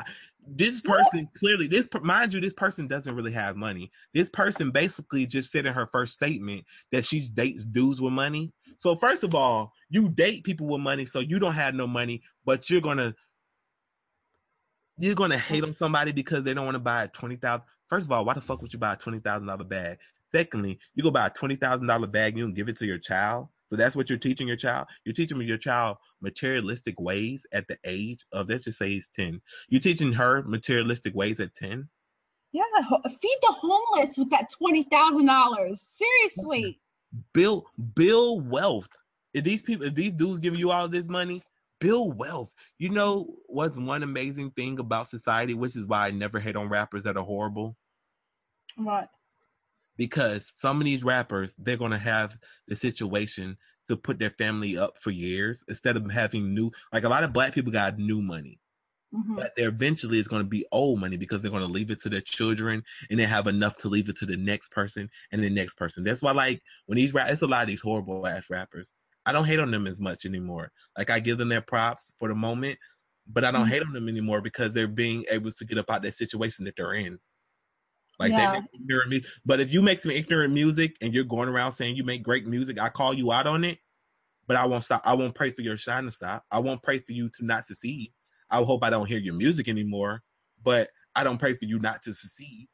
[0.47, 3.91] this person clearly this mind you this person doesn't really have money.
[4.13, 8.51] This person basically just said in her first statement that she dates dudes with money.
[8.77, 12.21] So first of all you date people with money so you don't have no money
[12.45, 13.15] but you're gonna
[14.97, 18.11] you're gonna hate on somebody because they don't want to buy a 20000 first of
[18.11, 19.97] all why the fuck would you buy a $20000 bag?
[20.25, 22.97] Secondly, you go buy a twenty thousand dollar bag, you can give it to your
[22.97, 23.49] child.
[23.73, 24.85] So that's what you're teaching your child.
[25.03, 29.41] You're teaching your child materialistic ways at the age of let's just say he's ten.
[29.67, 31.89] You're teaching her materialistic ways at ten.
[32.51, 35.81] Yeah, feed the homeless with that twenty thousand dollars.
[35.95, 36.79] Seriously.
[37.33, 37.65] Build
[37.95, 38.89] build wealth.
[39.33, 41.41] If these people, if these dudes giving you all this money,
[41.79, 42.51] build wealth.
[42.77, 46.69] You know what's one amazing thing about society, which is why I never hate on
[46.69, 47.75] rappers that are horrible.
[48.75, 49.09] What?
[49.97, 52.37] Because some of these rappers they're going to have
[52.67, 57.09] the situation to put their family up for years instead of having new like a
[57.09, 58.59] lot of black people got new money
[59.13, 59.35] mm-hmm.
[59.35, 62.01] but there eventually is going to be old money because they're going to leave it
[62.01, 65.43] to their children and they have enough to leave it to the next person and
[65.43, 68.25] the next person that's why like when these rap it's a lot of these horrible
[68.25, 68.93] ass rappers
[69.25, 72.27] i don't hate on them as much anymore like i give them their props for
[72.27, 72.77] the moment
[73.27, 73.71] but i don't mm-hmm.
[73.71, 76.75] hate on them anymore because they're being able to get up out that situation that
[76.75, 77.19] they're in
[78.23, 78.51] like yeah.
[78.51, 79.31] they make ignorant music.
[79.45, 82.47] But if you make some ignorant music and you're going around saying you make great
[82.47, 83.79] music, I call you out on it.
[84.47, 85.01] But I won't stop.
[85.05, 86.45] I won't pray for your shine to stop.
[86.51, 88.13] I won't pray for you to not succeed.
[88.49, 90.21] I hope I don't hear your music anymore.
[90.63, 92.67] But I don't pray for you not to succeed.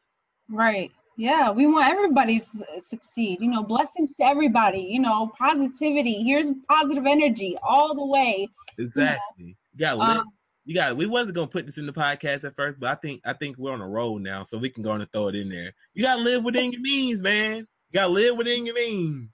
[0.49, 0.91] Right.
[1.17, 3.41] Yeah, we want everybody to succeed.
[3.41, 4.79] You know, blessings to everybody.
[4.79, 6.23] You know, positivity.
[6.23, 8.47] Here's positive energy all the way.
[8.77, 9.57] Exactly.
[9.75, 9.95] You, know?
[9.95, 10.25] you um,
[10.69, 13.21] you got we wasn't gonna put this in the podcast at first, but I think
[13.25, 15.49] I think we're on a roll now, so we can go and throw it in
[15.49, 15.73] there.
[15.95, 17.57] You gotta live within your means, man.
[17.57, 19.31] You gotta live within your means.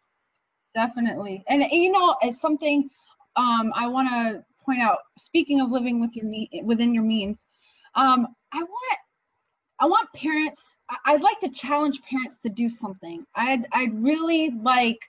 [0.73, 2.89] Definitely, and you know, it's something
[3.35, 4.99] um, I want to point out.
[5.17, 7.37] Speaking of living with your me- within your means,
[7.95, 8.99] um, I want
[9.81, 10.77] I want parents.
[11.05, 13.25] I'd like to challenge parents to do something.
[13.35, 14.99] I'd I'd really like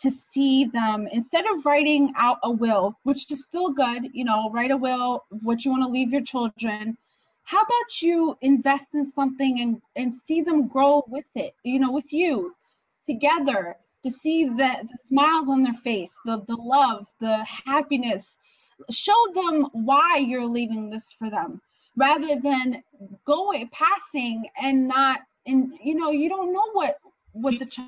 [0.00, 4.50] to see them instead of writing out a will, which is still good, you know,
[4.50, 6.96] write a will of what you want to leave your children.
[7.44, 11.92] How about you invest in something and, and see them grow with it, you know,
[11.92, 12.54] with you
[13.04, 18.38] together to see the, the smiles on their face, the, the love, the happiness.
[18.90, 21.60] Show them why you're leaving this for them
[21.96, 22.82] rather than
[23.26, 26.98] going passing and not and you know you don't know what
[27.32, 27.86] what the child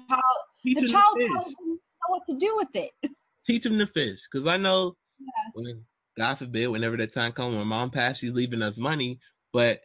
[0.65, 1.82] the child tells them know
[2.13, 2.91] what to do with it.
[3.47, 5.51] Teach them to fish, because I know yeah.
[5.55, 5.85] when
[6.17, 9.19] God forbid, whenever that time comes, my mom passed, she's leaving us money.
[9.53, 9.81] But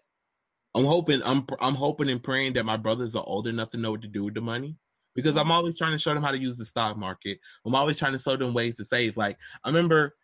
[0.76, 3.92] I'm hoping, I'm I'm hoping and praying that my brothers are old enough to know
[3.92, 4.78] what to do with the money.
[5.18, 7.40] because I'm always trying to show them how to use the stock market.
[7.66, 9.18] I'm always trying to show them ways to save.
[9.18, 10.16] Like I remember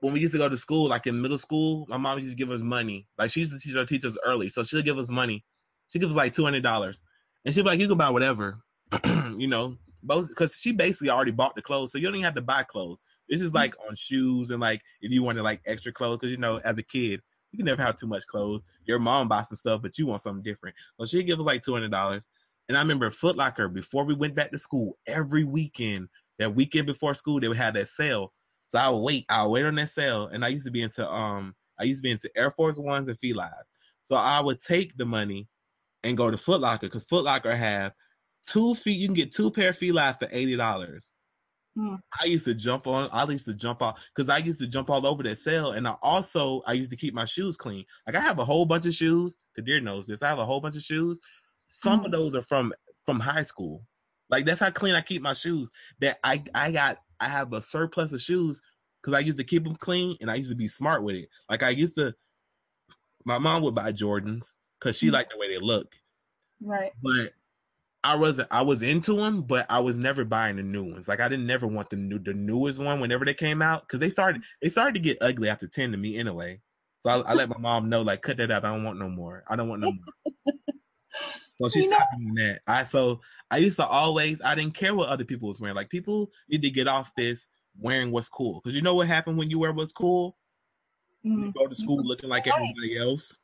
[0.00, 2.36] when we used to go to school, like in middle school, my mom used to
[2.36, 3.06] give us money.
[3.16, 5.44] Like she used to teach our teachers early, so she'll give us money.
[5.88, 7.04] She gives us like two hundred dollars,
[7.44, 8.58] and she'll be like, "You can buy whatever,"
[9.04, 12.34] you know, both because she basically already bought the clothes, so you don't even have
[12.34, 13.00] to buy clothes.
[13.28, 16.36] This is like on shoes and like if you wanted like extra clothes, because you
[16.36, 17.22] know, as a kid,
[17.52, 18.62] you can never have too much clothes.
[18.84, 20.74] Your mom buys some stuff, but you want something different.
[20.98, 22.28] So she give us like two hundred dollars,
[22.68, 26.08] and I remember Foot Locker before we went back to school every weekend.
[26.38, 28.32] That weekend before school, they would have that sale.
[28.64, 29.26] So I would wait.
[29.28, 32.00] I would wait on that sale, and I used to be into um, I used
[32.00, 33.76] to be into Air Force Ones and Filas.
[34.02, 35.48] So I would take the money
[36.04, 37.92] and go to Foot Locker because Foot Locker have
[38.46, 38.98] two feet.
[38.98, 41.12] You can get two pair of Filas for eighty dollars.
[41.76, 41.98] Mm.
[42.20, 43.08] I used to jump on.
[43.12, 45.88] I used to jump off because I used to jump all over that sale, and
[45.88, 47.84] I also I used to keep my shoes clean.
[48.06, 49.38] Like I have a whole bunch of shoes.
[49.58, 50.22] Ghadir knows this.
[50.22, 51.20] I have a whole bunch of shoes.
[51.66, 52.06] Some mm.
[52.06, 52.72] of those are from
[53.06, 53.82] from high school.
[54.28, 55.70] Like that's how clean I keep my shoes.
[56.00, 58.60] That I I got I have a surplus of shoes
[59.00, 61.28] because I used to keep them clean and I used to be smart with it.
[61.48, 62.14] Like I used to.
[63.24, 65.12] My mom would buy Jordans because she mm.
[65.12, 65.94] liked the way they look.
[66.60, 66.90] Right.
[67.02, 67.32] But
[68.04, 71.06] I wasn't I was into them, but I was never buying the new ones.
[71.06, 74.00] Like I didn't never want the new the newest one whenever they came out because
[74.00, 76.60] they started they started to get ugly after ten to me anyway.
[77.00, 78.64] So I, I let my mom know like cut that out.
[78.64, 79.44] I don't want no more.
[79.48, 80.54] I don't want no more.
[81.60, 82.60] so she stopped doing that.
[82.66, 85.76] I so I used to always I didn't care what other people was wearing.
[85.76, 87.46] Like people need to get off this
[87.78, 90.36] wearing what's cool because you know what happened when you wear what's cool.
[91.24, 91.46] Mm-hmm.
[91.46, 93.36] You go to school looking like everybody else.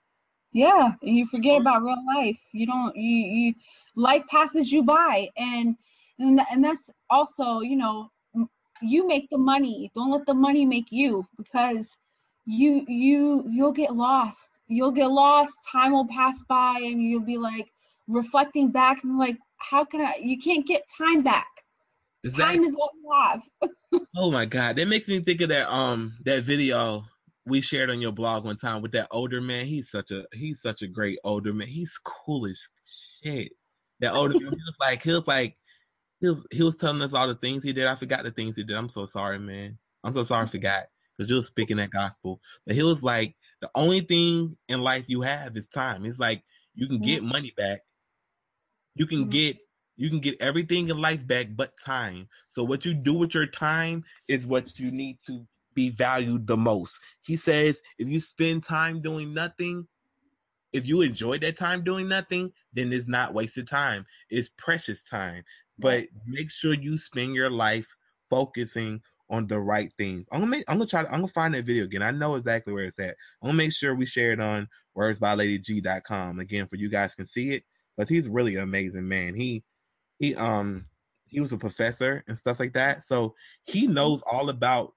[0.53, 2.39] Yeah, and you forget about real life.
[2.53, 3.55] You don't you you
[3.99, 5.77] life passes you by and
[6.21, 8.11] and, and that's also, you know,
[8.81, 9.91] you make the money.
[9.95, 11.97] Don't let the money make you because
[12.47, 14.49] you you you'll get lost.
[14.69, 15.55] You'll get lost.
[15.71, 17.69] Time will pass by and you'll be like
[18.07, 21.47] reflecting back and like how can I you can't get time back.
[22.25, 24.01] Is time that, is what you have.
[24.17, 27.05] oh my god, that makes me think of that um that video
[27.45, 29.67] we shared on your blog one time with that older man.
[29.67, 31.69] He's such a he's such a great older man.
[31.69, 33.53] He's cool as shit.
[34.01, 35.57] That older man, he was like he was like
[36.21, 37.87] he was he was telling us all the things he did.
[37.87, 38.77] I forgot the things he did.
[38.77, 39.79] I'm so sorry, man.
[40.05, 40.85] I'm so sorry I forgot
[41.17, 42.41] because you was speaking that gospel.
[42.67, 46.05] But he was like, the only thing in life you have is time.
[46.05, 46.43] It's like
[46.75, 47.33] you can get mm-hmm.
[47.33, 47.81] money back.
[48.95, 49.31] You can mm-hmm.
[49.31, 49.59] get
[49.97, 52.29] you can get everything in life back but time.
[52.51, 55.45] So what you do with your time is what you need to
[55.75, 57.01] be valued the most.
[57.23, 59.89] He says if you spend time doing nothing,
[60.73, 64.07] if you enjoy that time doing nothing, then it's not wasted time.
[64.31, 65.45] It's precious time.
[65.79, 67.87] But make sure you spend your life
[68.29, 69.01] focusing
[69.31, 70.27] on the right things.
[70.33, 72.03] I'm gonna make, I'm gonna try to, I'm gonna find that video again.
[72.03, 73.17] I know exactly where it's at.
[73.43, 77.53] I'm gonna make sure we share it on wordsbyladyg.com again for you guys can see
[77.53, 77.65] it.
[77.97, 79.35] But he's really an amazing man.
[79.35, 79.65] He
[80.19, 80.87] he um
[81.27, 83.05] he was a professor and stuff like that.
[83.05, 84.95] So he knows all about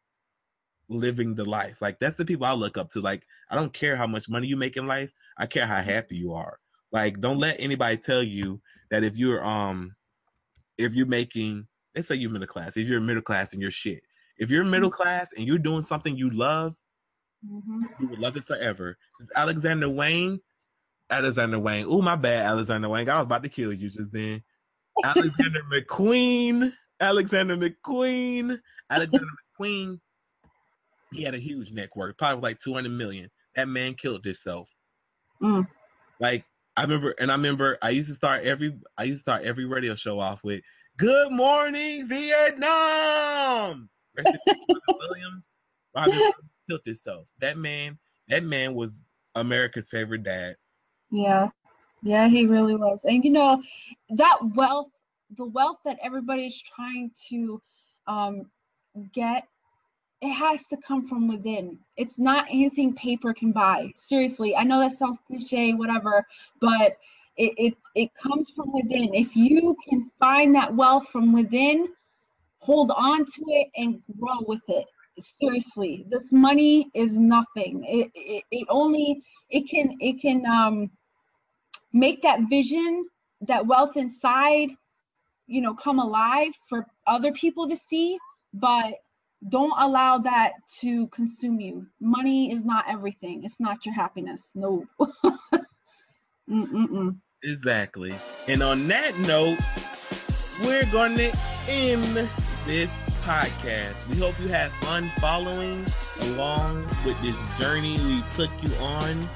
[0.91, 1.81] living the life.
[1.81, 3.01] Like that's the people I look up to.
[3.01, 5.13] Like I don't care how much money you make in life.
[5.37, 6.59] I care how happy you are.
[6.91, 9.95] Like don't let anybody tell you that if you're um
[10.77, 14.01] if you're making let's say you're middle class, if you're middle class and you're shit.
[14.37, 15.03] If you're middle mm-hmm.
[15.03, 16.75] class and you're doing something you love,
[17.45, 17.81] mm-hmm.
[17.99, 18.97] you will love it forever.
[19.13, 20.39] Because Alexander Wang,
[21.09, 21.85] Alexander Wang.
[21.87, 23.07] Oh my bad, Alexander Wang.
[23.09, 24.41] I was about to kill you just then.
[25.03, 26.73] Alexander McQueen.
[26.99, 28.59] Alexander McQueen.
[28.89, 29.27] Alexander
[29.59, 29.99] McQueen
[31.11, 33.29] he had a huge network, probably like 200 million.
[33.55, 34.69] That man killed himself.
[35.41, 35.67] Mm.
[36.19, 36.45] Like
[36.77, 39.65] I remember, and I remember I used to start every I used to start every
[39.65, 40.61] radio show off with
[40.97, 43.89] "Good Morning Vietnam."
[44.99, 45.53] Williams,
[45.95, 46.31] Robin
[46.69, 47.29] killed himself.
[47.39, 47.97] That man,
[48.29, 49.01] that man was
[49.35, 50.55] America's favorite dad.
[51.11, 51.49] Yeah,
[52.03, 53.01] yeah, he really was.
[53.03, 53.61] And you know,
[54.11, 54.91] that wealth,
[55.35, 57.61] the wealth that everybody's trying to
[58.07, 58.49] um,
[59.13, 59.43] get
[60.21, 61.79] it has to come from within.
[61.97, 63.91] It's not anything paper can buy.
[63.95, 66.25] Seriously, I know that sounds cliche, whatever,
[66.59, 66.97] but
[67.37, 69.13] it, it, it comes from within.
[69.15, 71.87] If you can find that wealth from within,
[72.59, 74.85] hold on to it and grow with it.
[75.19, 77.83] Seriously, this money is nothing.
[77.87, 80.89] It, it, it only it can it can um
[81.93, 83.07] make that vision,
[83.41, 84.69] that wealth inside,
[85.47, 88.17] you know, come alive for other people to see,
[88.53, 88.93] but
[89.49, 91.87] don't allow that to consume you.
[91.99, 93.43] Money is not everything.
[93.43, 94.51] It's not your happiness.
[94.53, 94.85] No.
[97.43, 98.15] exactly.
[98.47, 99.59] And on that note,
[100.63, 101.35] we're going to
[101.67, 102.29] end
[102.65, 102.91] this
[103.23, 104.07] podcast.
[104.09, 105.85] We hope you had fun following
[106.21, 109.27] along with this journey we took you on.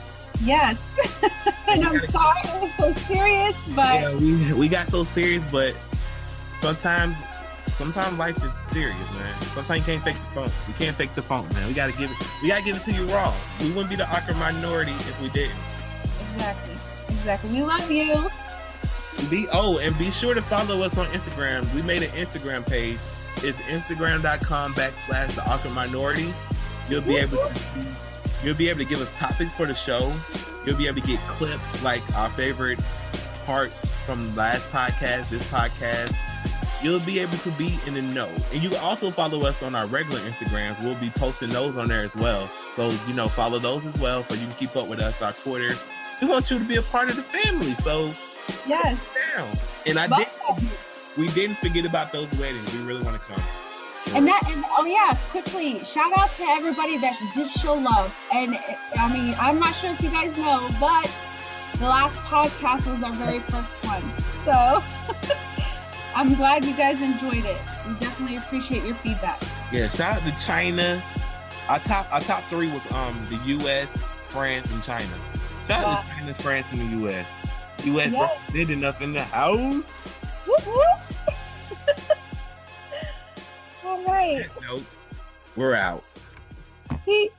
[0.43, 0.77] Yes.
[1.67, 5.75] and I'm sorry I was so serious, but yeah, we, we got so serious, but
[6.59, 7.17] sometimes
[7.75, 9.41] sometimes life is serious, man.
[9.41, 10.51] Sometimes you can't fake the phone.
[10.67, 11.67] You can't fake the phone, man.
[11.67, 12.17] We gotta give it.
[12.41, 13.33] We gotta give it to you raw.
[13.61, 15.59] We wouldn't be the awkward minority if we didn't.
[16.33, 16.73] Exactly.
[17.09, 17.51] Exactly.
[17.51, 18.29] We love you.
[19.29, 21.71] Be oh, and be sure to follow us on Instagram.
[21.73, 22.97] We made an Instagram page.
[23.37, 26.33] It's instagram.com backslash the awkward minority.
[26.89, 27.51] You'll be able to
[28.43, 30.13] you'll be able to give us topics for the show.
[30.65, 32.79] You'll be able to get clips like our favorite
[33.45, 36.15] parts from last podcast, this podcast.
[36.85, 38.29] You'll be able to be in the know.
[38.53, 40.79] And you can also follow us on our regular Instagrams.
[40.83, 42.47] We'll be posting those on there as well.
[42.73, 45.33] So, you know, follow those as well so you can keep up with us, our
[45.33, 45.73] Twitter.
[46.21, 47.73] We want you to be a part of the family.
[47.73, 48.11] So
[48.67, 48.99] Yes.
[49.35, 49.49] down.
[49.87, 50.27] And I did
[51.17, 52.71] we didn't forget about those weddings.
[52.75, 53.43] We really want to come.
[54.15, 58.15] And that, and oh yeah, quickly, shout out to everybody that did show love.
[58.31, 58.59] And
[58.99, 61.11] I mean, I'm not sure if you guys know, but
[61.79, 64.03] the last podcast was our very first one.
[64.45, 64.83] So
[66.15, 67.57] I'm glad you guys enjoyed it.
[67.85, 69.37] We definitely appreciate your feedback.
[69.71, 71.03] Yeah, shout out to China.
[71.67, 73.97] Our top our top three was um the U.S.,
[74.29, 75.09] France, and China.
[75.67, 75.91] Shout wow.
[75.91, 77.27] out to China, France, and the U.S.
[77.83, 78.13] U.S.
[78.13, 78.69] Yes.
[78.69, 79.83] enough in the house.
[80.47, 80.85] Whoop, whoop.
[83.85, 84.45] All right.
[84.61, 84.83] Nope.
[85.55, 86.03] We're out.
[87.03, 87.31] Peace.